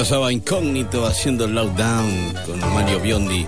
pasaba 0.10 0.34
incógnito 0.34 1.05
haciendo 1.05 1.45
el 1.45 1.53
Lockdown 1.53 2.34
con 2.47 2.60
Mario 2.74 2.99
Biondi. 2.99 3.45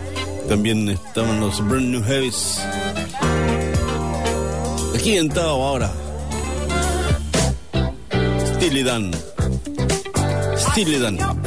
También 0.47 0.87
estaban 0.89 1.39
los 1.39 1.59
Brand 1.67 1.87
New 1.87 2.03
Heavies. 2.03 2.59
Aquí 4.93 5.17
en 5.17 5.29
Tao 5.29 5.65
ahora. 5.65 5.91
Steely 8.45 8.83
Dan. 8.83 9.11
Steely 10.55 10.99
Dan. 10.99 11.40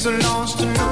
So 0.00 0.10
lost 0.12 0.62
and 0.62 0.89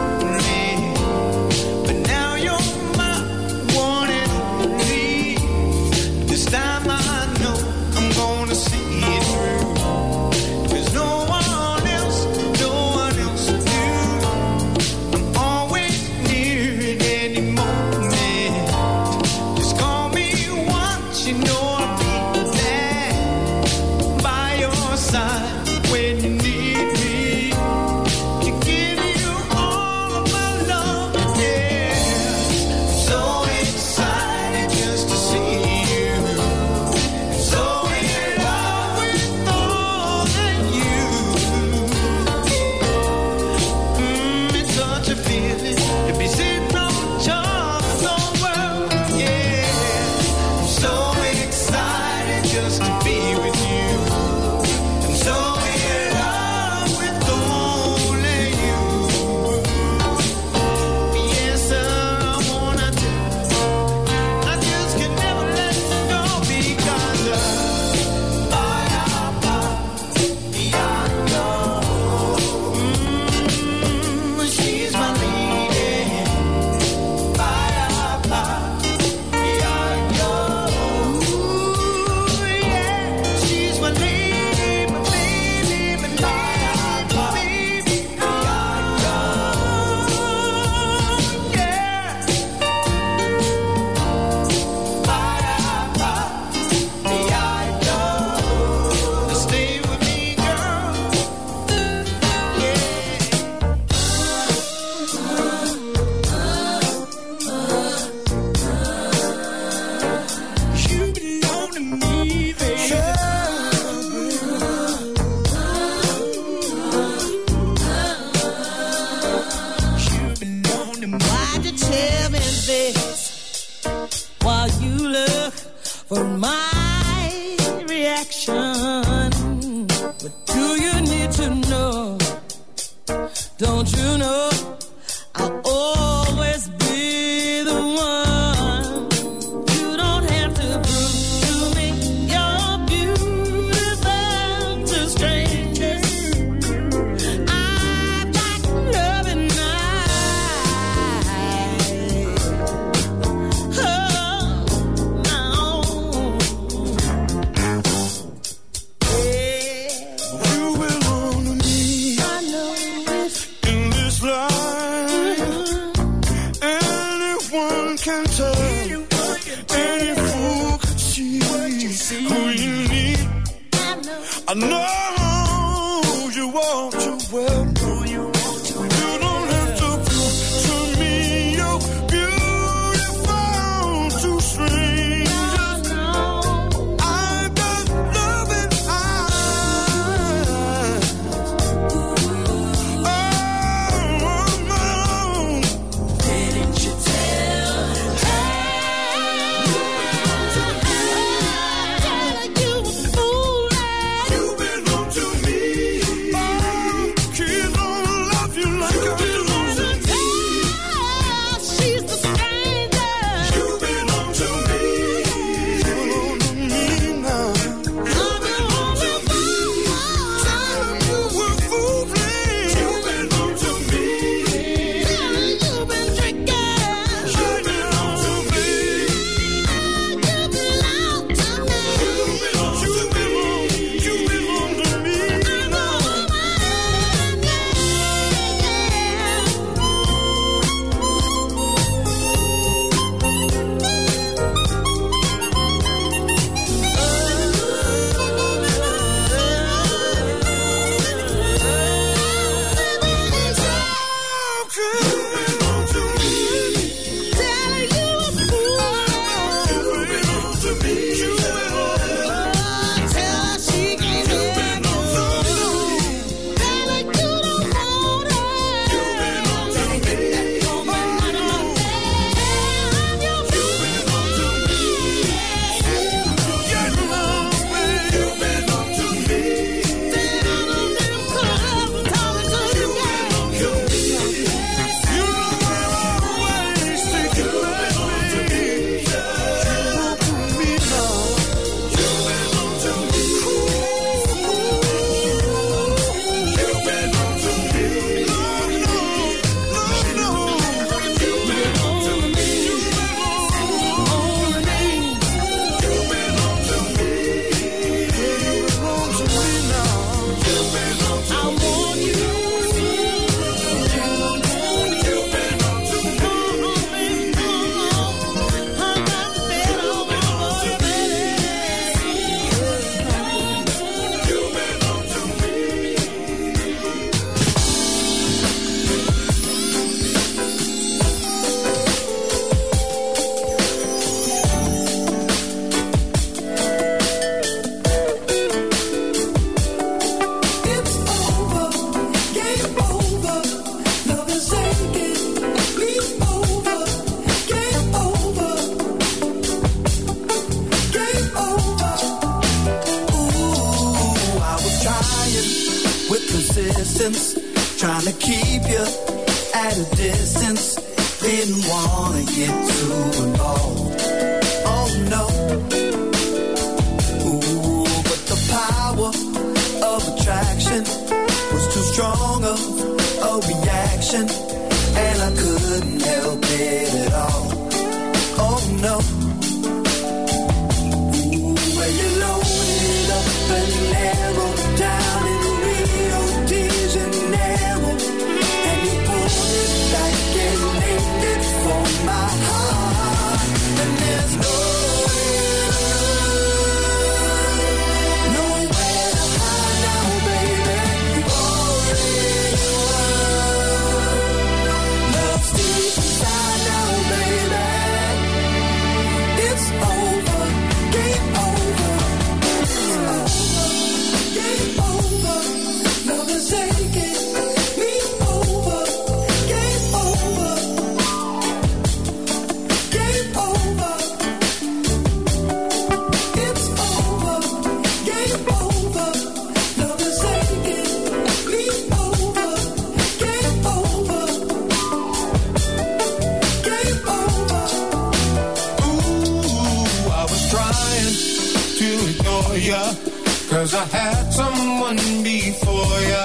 cause 443.59 443.75
I 443.75 443.87
had 443.87 444.33
someone 444.33 445.01
before 445.25 446.01
ya, 446.13 446.25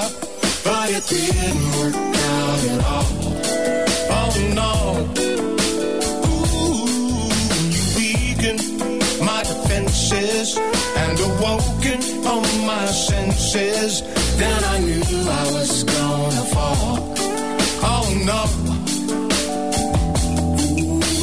but 0.64 0.88
it 0.98 1.04
didn't 1.10 1.66
work 1.78 1.96
out 1.96 2.62
at 2.72 2.82
all. 2.94 3.12
Oh 4.18 4.34
no. 4.60 4.74
Ooh, 6.30 7.34
you 7.74 7.84
weakened 7.98 8.64
my 9.30 9.42
defenses 9.50 10.58
and 11.02 11.16
awoken 11.28 12.02
all 12.28 12.46
my 12.72 12.86
senses. 12.86 14.04
Then 14.38 14.60
I 14.64 14.78
knew 14.86 15.04
I 15.42 15.46
was 15.58 15.84
gonna 15.96 16.46
fall. 16.54 16.96
Oh 17.92 18.08
no. 18.30 18.42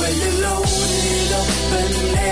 When 0.01 0.13
you 0.23 0.33
loaded 0.45 1.33
up 1.41 1.49
and 1.81 2.30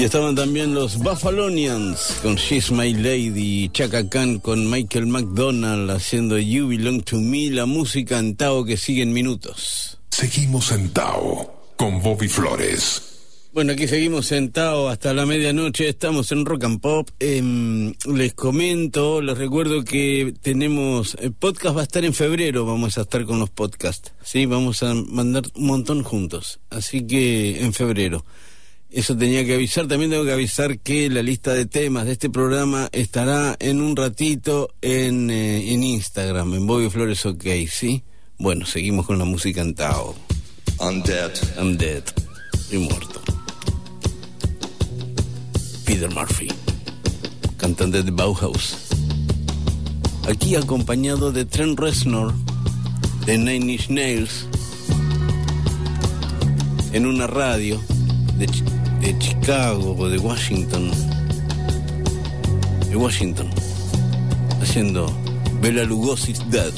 Y 0.00 0.04
estaban 0.04 0.34
también 0.34 0.72
los 0.72 0.96
Buffalonians 0.96 2.20
con 2.22 2.36
She's 2.36 2.70
My 2.72 2.94
Lady, 2.94 3.68
Chaka 3.68 4.08
Khan 4.08 4.38
con 4.38 4.70
Michael 4.70 5.08
McDonald 5.08 5.90
haciendo 5.90 6.38
You 6.38 6.68
Belong 6.68 7.02
to 7.02 7.18
Me, 7.18 7.50
la 7.50 7.66
música 7.66 8.18
en 8.18 8.34
Tao 8.34 8.64
que 8.64 8.78
sigue 8.78 9.02
en 9.02 9.12
minutos. 9.12 9.98
Seguimos 10.08 10.72
en 10.72 10.88
Tao 10.94 11.54
con 11.76 12.00
Bobby 12.00 12.28
Flores. 12.28 13.02
Bueno, 13.52 13.72
aquí 13.74 13.86
seguimos 13.86 14.24
sentados 14.24 14.90
hasta 14.90 15.12
la 15.12 15.26
medianoche, 15.26 15.90
estamos 15.90 16.32
en 16.32 16.46
Rock 16.46 16.64
and 16.64 16.80
Pop. 16.80 17.10
Em, 17.18 17.92
les 18.06 18.32
comento, 18.32 19.20
les 19.20 19.36
recuerdo 19.36 19.84
que 19.84 20.32
tenemos, 20.40 21.14
el 21.20 21.34
podcast 21.34 21.76
va 21.76 21.80
a 21.82 21.84
estar 21.84 22.06
en 22.06 22.14
febrero, 22.14 22.64
vamos 22.64 22.96
a 22.96 23.02
estar 23.02 23.26
con 23.26 23.38
los 23.38 23.50
podcasts, 23.50 24.14
¿sí? 24.24 24.46
Vamos 24.46 24.82
a 24.82 24.94
mandar 24.94 25.42
un 25.56 25.66
montón 25.66 26.04
juntos, 26.04 26.58
así 26.70 27.06
que 27.06 27.62
en 27.62 27.74
febrero. 27.74 28.24
Eso 28.90 29.16
tenía 29.16 29.44
que 29.44 29.54
avisar, 29.54 29.86
también 29.86 30.10
tengo 30.10 30.24
que 30.24 30.32
avisar 30.32 30.80
que 30.80 31.08
la 31.08 31.22
lista 31.22 31.52
de 31.52 31.66
temas 31.66 32.06
de 32.06 32.12
este 32.12 32.28
programa 32.28 32.88
estará 32.90 33.56
en 33.60 33.80
un 33.80 33.94
ratito 33.94 34.74
en, 34.82 35.30
eh, 35.30 35.72
en 35.72 35.84
Instagram, 35.84 36.54
en 36.54 36.66
Bobby 36.66 36.90
Flores 36.90 37.24
OK, 37.24 37.44
¿sí? 37.70 38.02
Bueno, 38.38 38.66
seguimos 38.66 39.06
con 39.06 39.18
la 39.18 39.24
música 39.24 39.60
en 39.60 39.74
Tao. 39.74 40.16
I'm 40.80 41.02
dead. 41.02 41.30
I'm 41.58 41.76
dead. 41.76 42.02
Estoy 42.54 42.78
muerto. 42.78 43.20
Peter 45.84 46.10
Murphy, 46.10 46.48
cantante 47.58 48.02
de 48.02 48.10
Bauhaus. 48.10 48.76
Aquí 50.28 50.56
acompañado 50.56 51.32
de 51.32 51.44
Trent 51.44 51.78
Reznor, 51.78 52.32
de 53.26 53.36
Nine 53.36 53.72
Inch 53.72 53.88
Nails, 53.88 54.46
en 56.92 57.06
una 57.06 57.26
radio 57.26 57.80
de, 58.38 58.46
de 59.00 59.18
Chicago 59.18 59.96
o 59.98 60.08
de 60.08 60.18
Washington, 60.18 60.90
de 62.88 62.96
Washington, 62.96 63.48
haciendo 64.60 65.10
Bela 65.60 65.84
Lugosi's 65.84 66.40
Dead, 66.50 66.72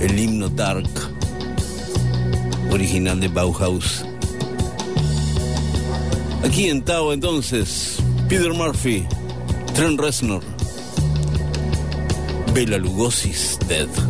el 0.00 0.18
himno 0.18 0.48
dark 0.48 0.88
original 2.70 3.18
de 3.20 3.28
Bauhaus. 3.28 4.04
Aquí 6.44 6.68
en 6.68 6.82
Tao 6.82 7.12
entonces, 7.12 7.96
Peter 8.28 8.52
Murphy, 8.52 9.06
Trent 9.74 9.98
Reznor, 9.98 10.42
Bela 12.54 12.78
Lugosi's 12.78 13.58
Dead. 13.68 14.09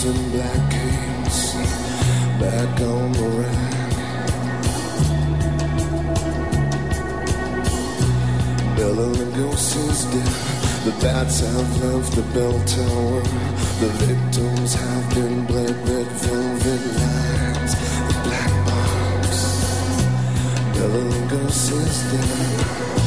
Translucent 0.00 0.32
black 0.32 0.70
games 0.70 1.52
back 2.40 2.80
on 2.80 3.12
the 3.12 3.28
rack. 3.36 3.86
Bela 8.76 9.06
Lugosi's 9.14 10.04
dead. 10.06 10.34
The 10.86 10.92
bats 11.02 11.40
have 11.40 11.84
left 11.84 12.12
the 12.12 12.22
bell 12.32 12.58
tower. 12.64 13.22
The 13.80 13.90
victims 14.06 14.74
have 14.74 15.14
been 15.14 15.44
bled 15.44 15.76
red 15.86 16.06
velvet 16.06 16.82
lines. 16.96 17.74
The 18.08 18.14
black 18.24 18.52
box. 18.66 19.28
Bela 20.78 21.00
Lugosi's 21.12 22.00
dead. 22.10 22.99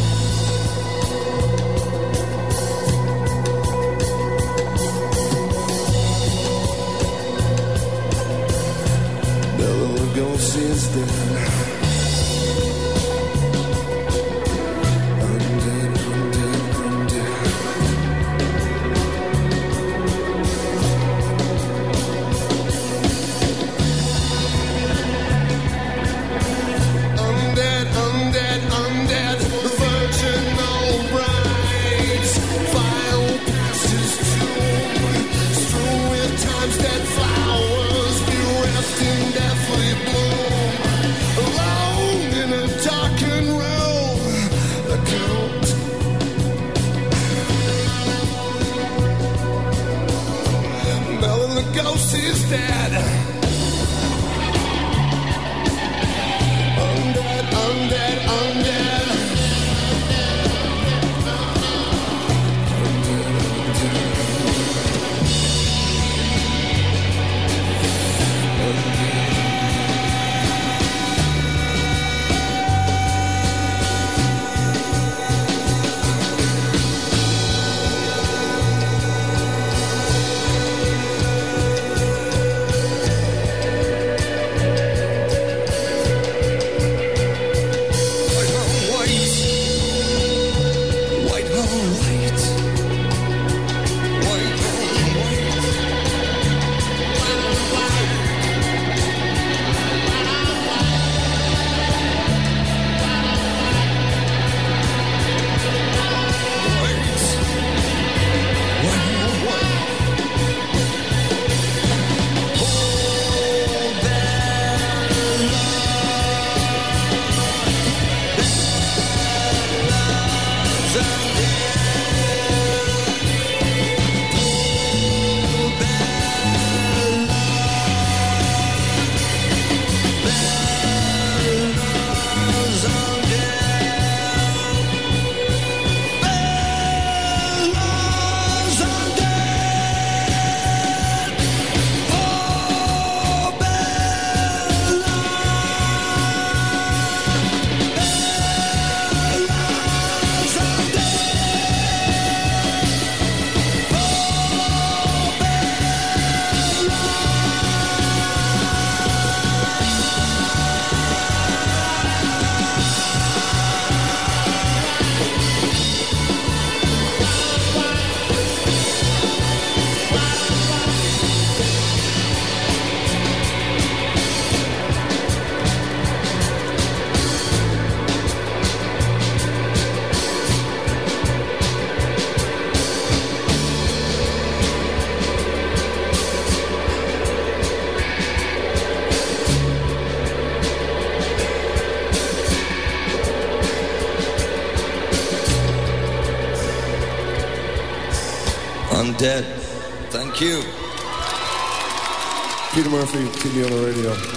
TV 203.53 203.63
on 203.65 203.71
the 203.71 203.85
radio. 203.85 204.32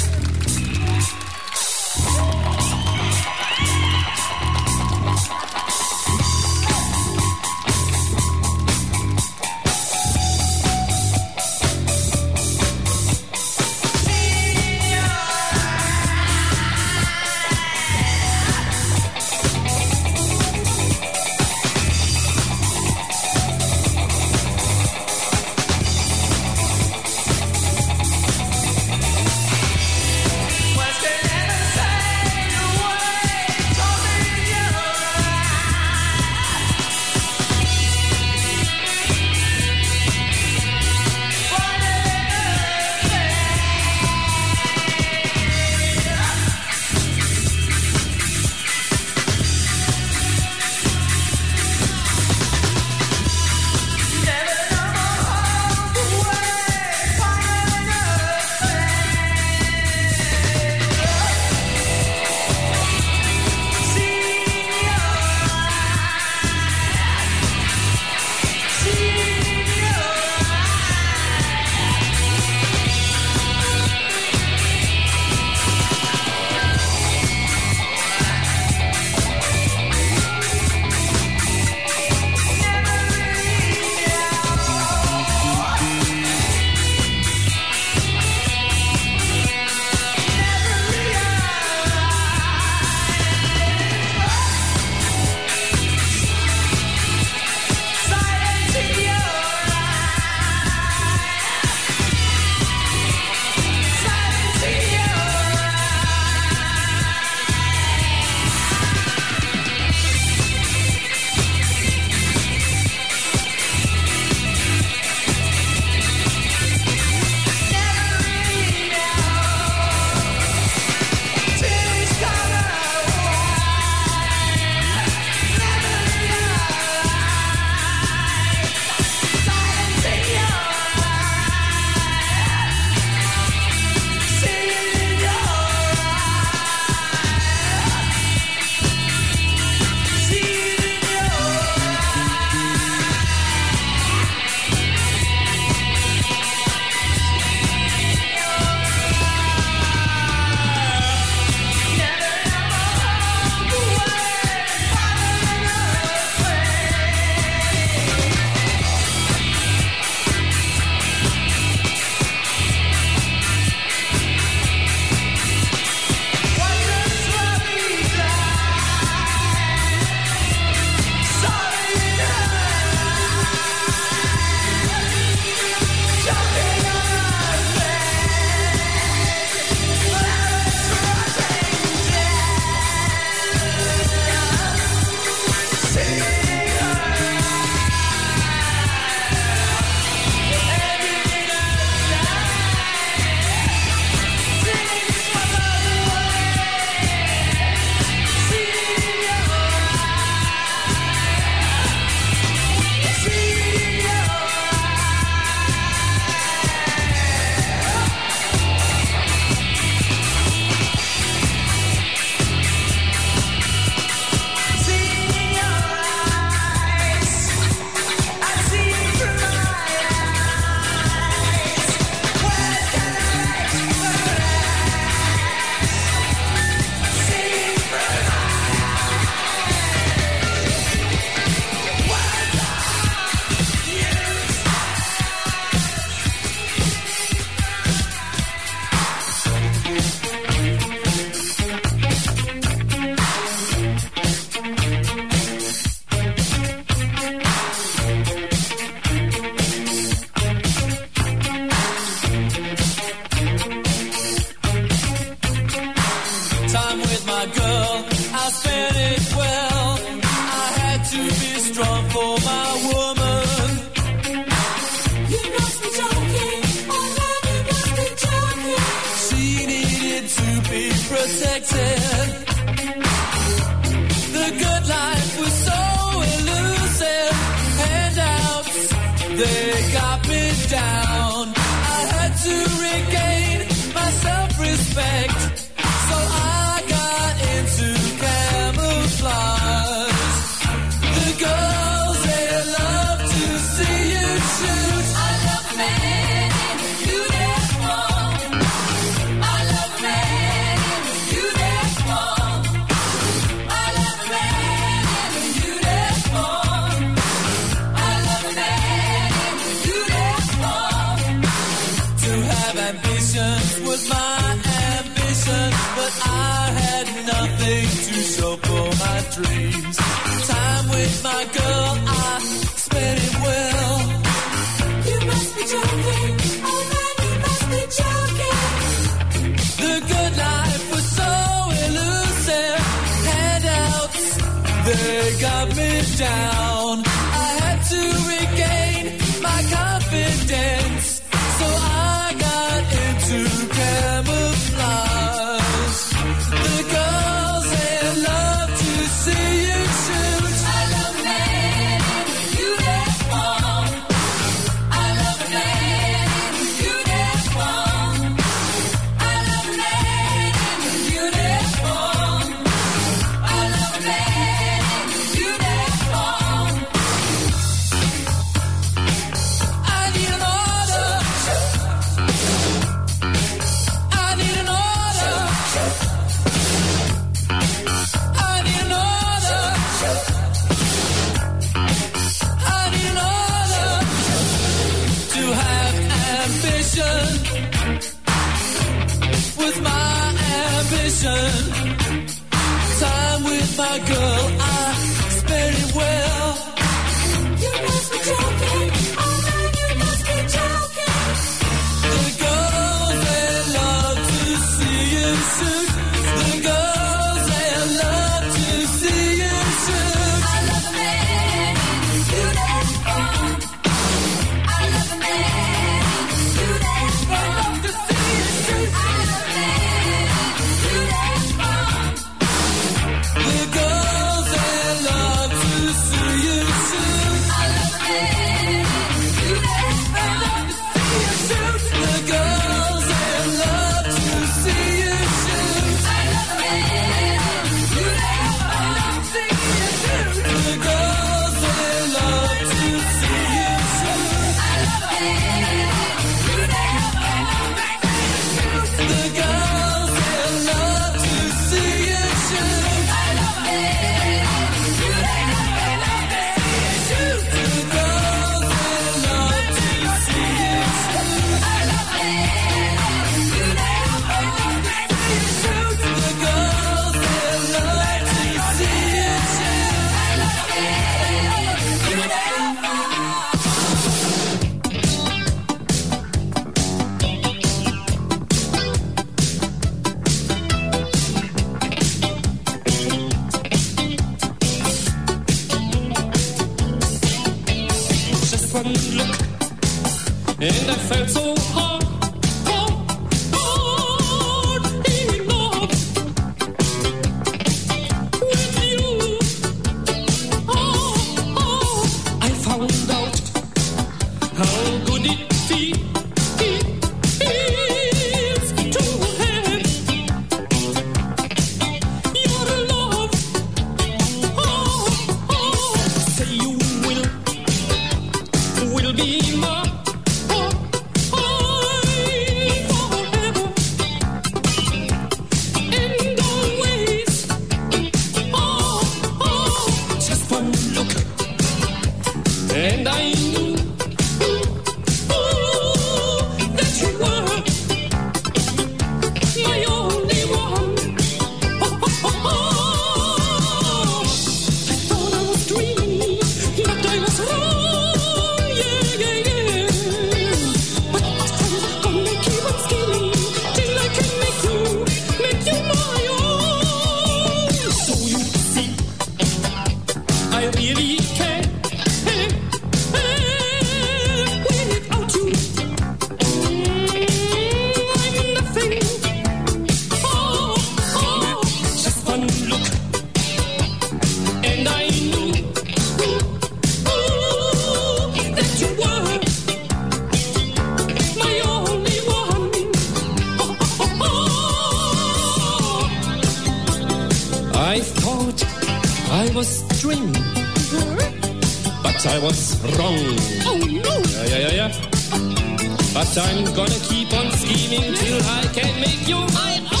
I'm 596.37 596.63
gonna 596.73 596.99
keep 597.09 597.33
on 597.33 597.51
scheming 597.51 598.13
till 598.13 598.41
I 598.41 598.63
can 598.73 599.01
make 599.01 599.27
you 599.27 599.35
mine. 599.53 600.00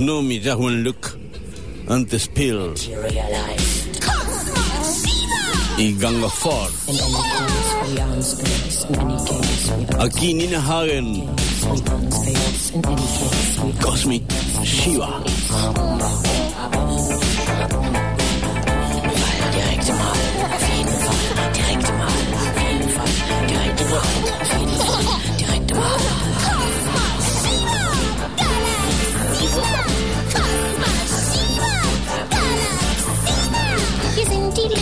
know 0.00 0.22
me, 0.22 0.38
just 0.38 0.58
one 0.58 0.82
look 0.82 1.14
on 1.88 2.04
this 2.06 2.26
pill. 2.26 2.72
Ich 5.78 5.98
gange 5.98 6.28
fort. 6.28 6.72
Akin 9.98 10.40
in 10.40 10.54
Hagen. 10.54 11.28
Cosmic 13.80 14.22
Shiva. 14.64 15.22
Direkte 19.52 19.92
Mal, 19.92 20.12
auf 20.50 20.66
jeden 20.76 20.96
Fall. 21.00 21.20
Direkte 21.52 21.92
Mal, 21.92 22.06
auf 22.06 22.58
jeden 22.62 22.88
Fall. 22.90 23.12
Direkte 23.48 23.84
Mal, 23.84 23.98
auf 23.98 24.52
jeden 24.52 24.68
Fall. 24.68 24.69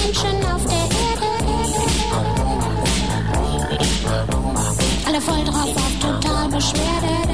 Menschen 0.09 0.43
auf 0.47 0.65
der 0.65 0.73
Erde. 0.73 1.27
Alle 5.07 5.21
voll 5.21 5.45
drauf 5.45 5.77
auf 5.77 5.93
Totalbeschwerde. 6.01 7.28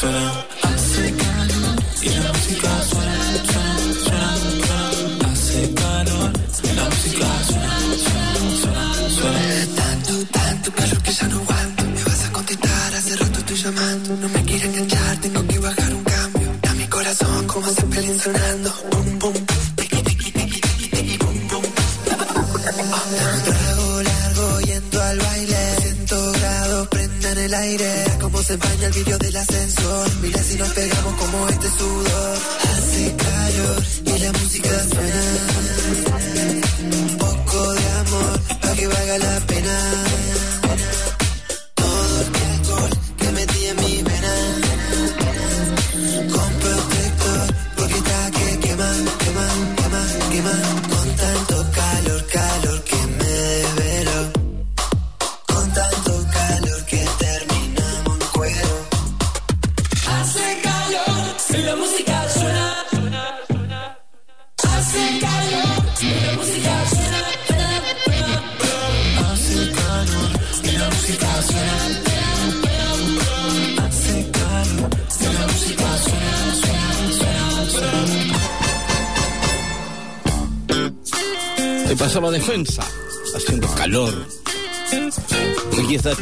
suena, 0.00 0.46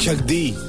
Chuck 0.09 0.24
D. 0.24 0.68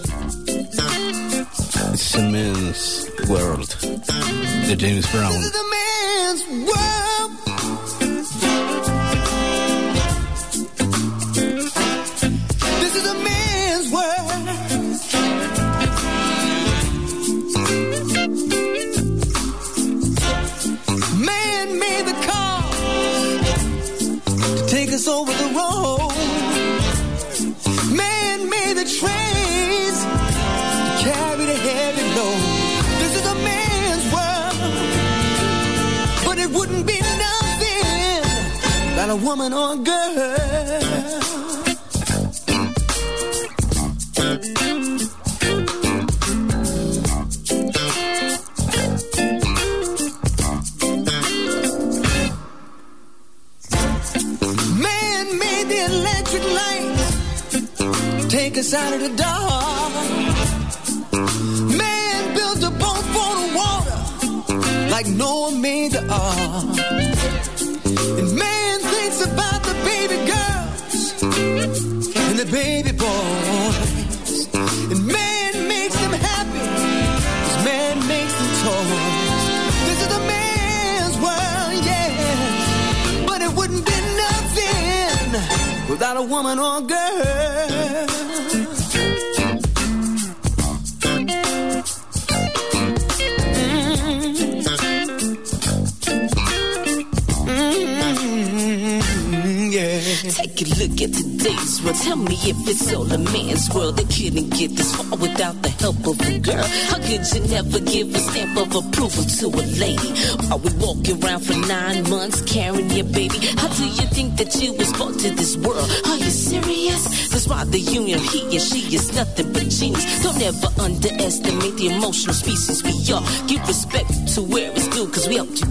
never 107.50 107.80
give 107.80 108.14
a 108.14 108.20
stamp 108.20 108.58
of 108.58 108.76
approval 108.76 109.24
to 109.24 109.46
a 109.48 109.66
lady? 109.82 110.12
Are 110.52 110.58
we 110.58 110.72
walking 110.78 111.24
around 111.24 111.42
for 111.42 111.58
nine 111.68 112.08
months 112.10 112.42
carrying 112.42 112.90
your 112.92 113.06
baby? 113.06 113.38
How 113.58 113.68
do 113.68 113.86
you 113.86 114.06
think 114.14 114.38
that 114.38 114.56
you 114.62 114.74
was 114.74 114.92
brought 114.94 115.18
to 115.20 115.30
this 115.32 115.58
world? 115.58 115.90
Are 116.06 116.18
you 116.18 116.30
serious? 116.30 117.30
That's 117.30 117.48
why 117.48 117.64
the 117.66 117.80
union 117.80 118.20
he 118.20 118.42
and 118.44 118.62
she 118.62 118.96
is 118.96 119.16
nothing 119.16 119.52
but 119.54 119.68
genius. 119.70 120.24
Don't 120.24 120.42
ever 120.42 120.70
underestimate 120.80 121.76
the 121.78 121.88
emotional 121.90 122.34
species 122.34 122.84
we 122.84 122.94
are. 123.14 123.24
Give 123.48 123.62
respect 123.68 124.12
to 124.36 124.42
where 124.42 124.72
it's 124.72 124.88
due, 124.90 125.08
cause 125.10 125.28
we 125.28 125.36
helped 125.36 125.60
you 125.60 125.69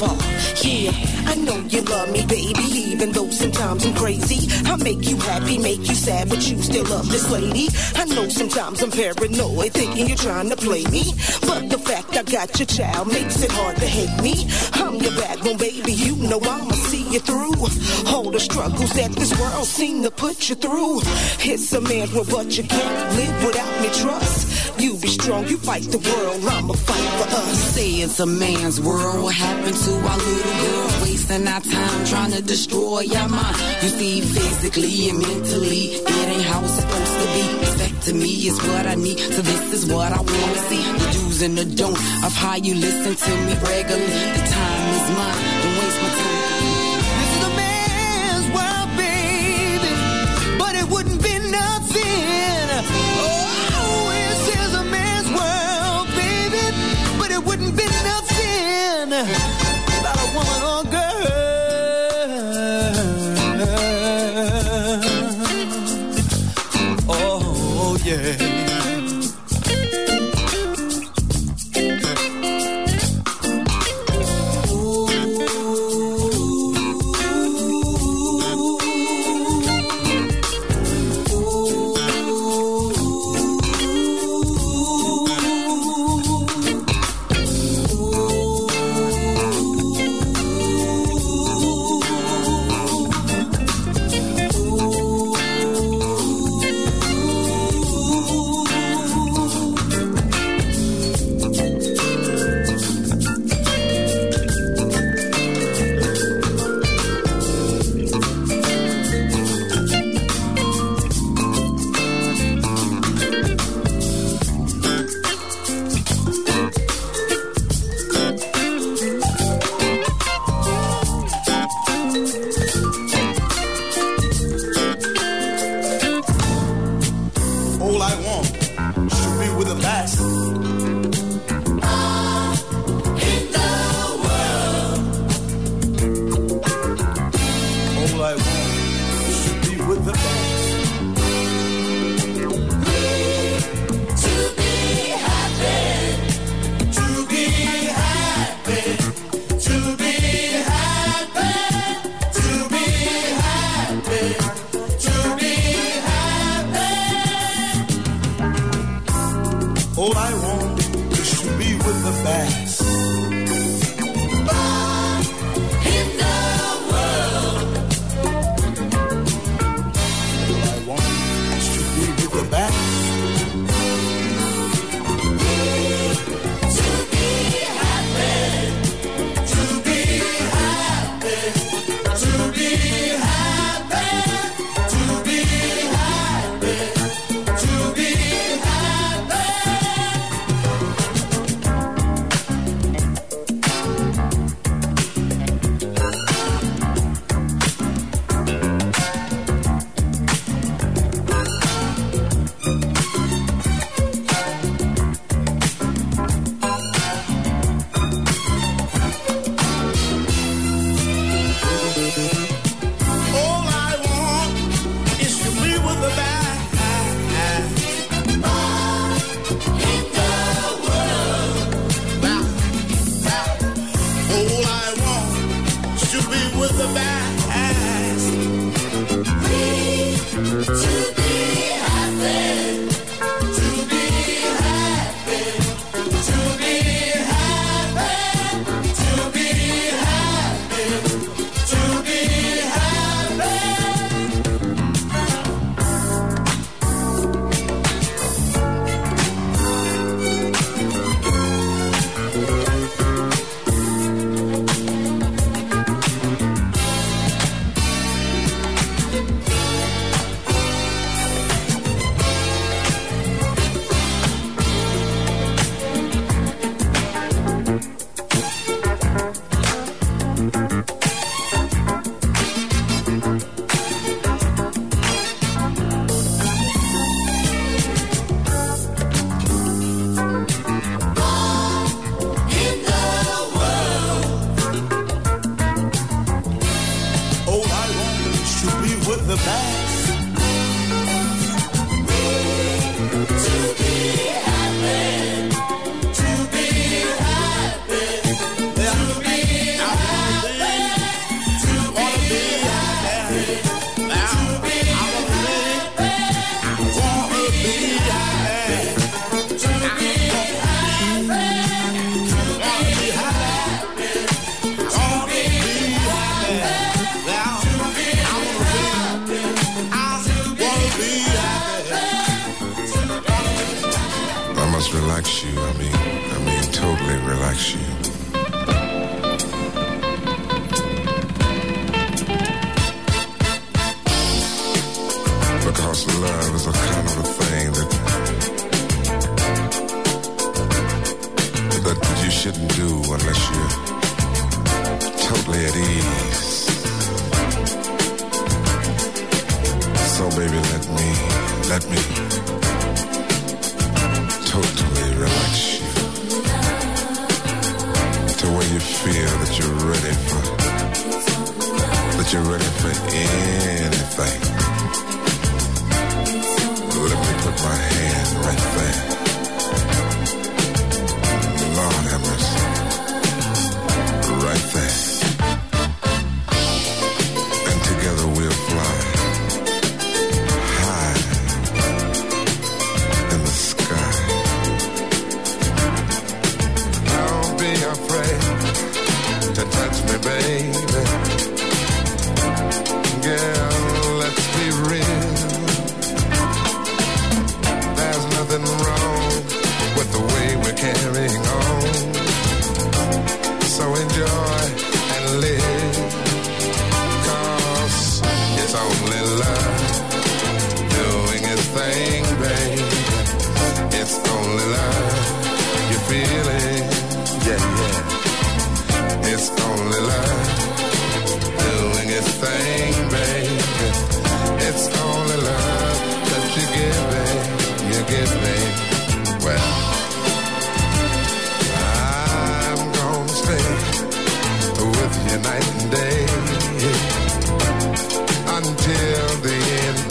Yeah, 0.00 0.92
I 1.26 1.34
know 1.34 1.56
you 1.68 1.82
love 1.82 2.12
me, 2.12 2.24
baby, 2.26 2.62
even 2.62 3.10
though 3.10 3.30
sometimes 3.30 3.84
I'm 3.84 3.94
crazy. 3.94 4.48
I 4.64 4.76
make 4.76 5.08
you 5.08 5.16
happy, 5.16 5.58
make 5.58 5.88
you 5.88 5.94
sad, 5.96 6.28
but 6.28 6.48
you 6.48 6.62
still 6.62 6.84
love 6.84 7.08
this 7.10 7.28
lady. 7.32 7.68
I 7.96 8.04
know 8.04 8.28
sometimes 8.28 8.80
I'm 8.80 8.92
paranoid, 8.92 9.72
thinking 9.72 10.06
you're 10.06 10.16
trying 10.16 10.50
to 10.50 10.56
play 10.56 10.84
me. 10.84 11.02
But 11.40 11.68
the 11.70 11.78
fact 11.78 12.16
I 12.16 12.22
got 12.22 12.56
your 12.60 12.66
child 12.66 13.08
makes 13.08 13.42
it 13.42 13.50
hard 13.50 13.76
to 13.78 13.86
hate 13.86 14.22
me. 14.22 14.46
I'm 14.74 14.94
your 15.02 15.16
backbone, 15.16 15.56
baby, 15.56 15.94
you 15.94 16.14
know 16.14 16.38
I'ma 16.42 16.74
see 16.74 17.10
you 17.10 17.18
through. 17.18 17.66
All 18.14 18.30
the 18.30 18.38
struggles 18.38 18.92
that 18.92 19.10
this 19.12 19.36
world 19.40 19.66
seem 19.66 20.04
to 20.04 20.12
put 20.12 20.48
you 20.48 20.54
through. 20.54 21.00
It's 21.40 21.72
a 21.72 21.80
world, 21.80 22.28
but 22.30 22.56
you 22.56 22.62
can't 22.62 23.16
live 23.16 23.44
without 23.44 23.80
me, 23.82 23.88
trust. 24.00 24.77
You 24.78 24.94
be 24.96 25.08
strong, 25.08 25.46
you 25.48 25.58
fight 25.58 25.82
the 25.82 25.98
world, 25.98 26.44
I'ma 26.44 26.74
fight 26.74 27.08
for 27.18 27.28
us. 27.36 27.74
Say 27.74 27.90
it's 28.04 28.20
a 28.20 28.26
man's 28.26 28.80
world. 28.80 29.24
What 29.24 29.34
happened 29.34 29.76
to 29.76 29.92
our 29.92 30.18
little 30.18 30.56
girls? 30.62 31.02
Wasting 31.02 31.48
our 31.48 31.60
time 31.60 32.06
trying 32.06 32.32
to 32.32 32.42
destroy 32.42 33.04
our 33.16 33.28
mind. 33.28 33.56
You 33.82 33.88
see, 33.88 34.20
physically 34.20 35.10
and 35.10 35.18
mentally, 35.18 35.84
it 35.98 36.28
ain't 36.28 36.44
how 36.44 36.62
it's 36.62 36.74
supposed 36.74 37.14
to 37.20 37.26
be. 37.34 37.58
Respect 37.58 38.02
to 38.06 38.14
me 38.14 38.32
is 38.46 38.58
what 38.68 38.86
I 38.86 38.94
need, 38.94 39.18
so 39.18 39.42
this 39.42 39.72
is 39.72 39.86
what 39.86 40.12
I 40.12 40.20
wanna 40.20 40.58
see. 40.70 40.82
The 41.00 41.08
do's 41.12 41.42
and 41.42 41.58
the 41.58 41.64
don'ts 41.64 42.00
of 42.24 42.32
how 42.34 42.56
you 42.56 42.74
listen 42.74 43.14
to 43.16 43.30
me 43.46 43.54
regularly. 43.54 44.24
The 44.36 44.44
time 44.46 44.94
is 44.94 45.16
mine. 45.16 45.47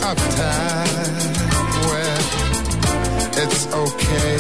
of 0.10 0.18
time 0.38 0.88
when 1.90 2.20
it's 3.44 3.68
okay 3.74 4.38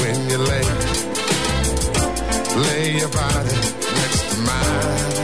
when 0.00 0.16
you 0.30 0.38
lay 0.38 0.64
lay 2.64 2.96
your 2.96 3.10
body 3.10 3.60
next 3.98 4.22
to 4.30 4.36
mine. 4.48 5.16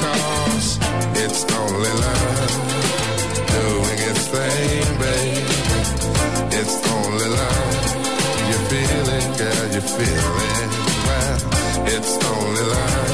Cause 0.00 0.78
it's 1.22 1.44
only 1.60 1.92
love 2.04 2.54
doing 3.52 3.98
its 4.08 4.24
thing 4.32 4.88
baby. 4.98 5.44
It's 6.56 6.76
only 6.88 7.28
love. 7.40 7.74
You 8.48 8.58
feel 8.70 9.08
it 9.18 9.26
girl 9.36 9.66
you 9.76 9.82
feel 9.96 10.32
it 10.52 10.70
well. 11.06 11.38
It's 11.86 12.12
only 12.24 12.62
love. 12.62 13.05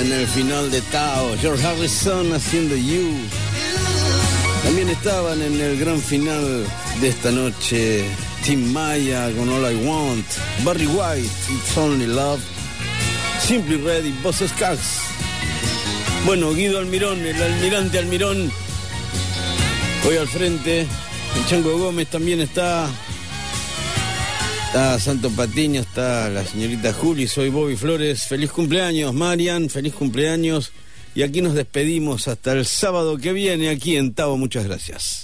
En 0.00 0.12
el 0.12 0.28
final 0.28 0.70
de 0.70 0.80
Tao. 0.80 1.36
George 1.40 1.66
Harrison 1.66 2.32
haciendo 2.32 2.76
You. 2.76 3.10
También 4.62 4.88
estaban 4.90 5.42
en 5.42 5.60
el 5.60 5.76
gran 5.76 6.00
final 6.00 6.64
de 7.00 7.08
esta 7.08 7.32
noche 7.32 8.04
Tim 8.44 8.72
Maya 8.72 9.28
con 9.36 9.48
All 9.48 9.72
I 9.72 9.84
Want, 9.84 10.24
Barry 10.62 10.86
White, 10.86 11.28
It's 11.48 11.76
Only 11.76 12.06
Love, 12.06 12.40
Simply 13.40 13.76
Ready, 13.78 14.12
Boss 14.22 14.36
Skaggs. 14.36 15.00
Bueno, 16.24 16.54
Guido 16.54 16.78
Almirón, 16.78 17.18
el 17.18 17.42
almirante 17.42 17.98
Almirón, 17.98 18.52
hoy 20.06 20.16
al 20.16 20.28
frente. 20.28 20.82
El 20.82 21.46
Chango 21.48 21.76
Gómez 21.76 22.06
también 22.06 22.40
está. 22.40 22.88
Está 24.70 25.00
Santo 25.00 25.30
Patiño, 25.30 25.80
está 25.80 26.30
la 26.30 26.46
señorita 26.46 26.92
Juli, 26.92 27.26
soy 27.26 27.48
Bobby 27.48 27.74
Flores. 27.74 28.28
Feliz 28.28 28.52
cumpleaños, 28.52 29.12
Marian, 29.12 29.68
feliz 29.68 29.92
cumpleaños. 29.94 30.70
Y 31.12 31.24
aquí 31.24 31.42
nos 31.42 31.54
despedimos 31.54 32.28
hasta 32.28 32.52
el 32.52 32.64
sábado 32.64 33.18
que 33.18 33.32
viene 33.32 33.68
aquí 33.68 33.96
en 33.96 34.14
Tavo. 34.14 34.36
Muchas 34.36 34.62
gracias. 34.62 35.19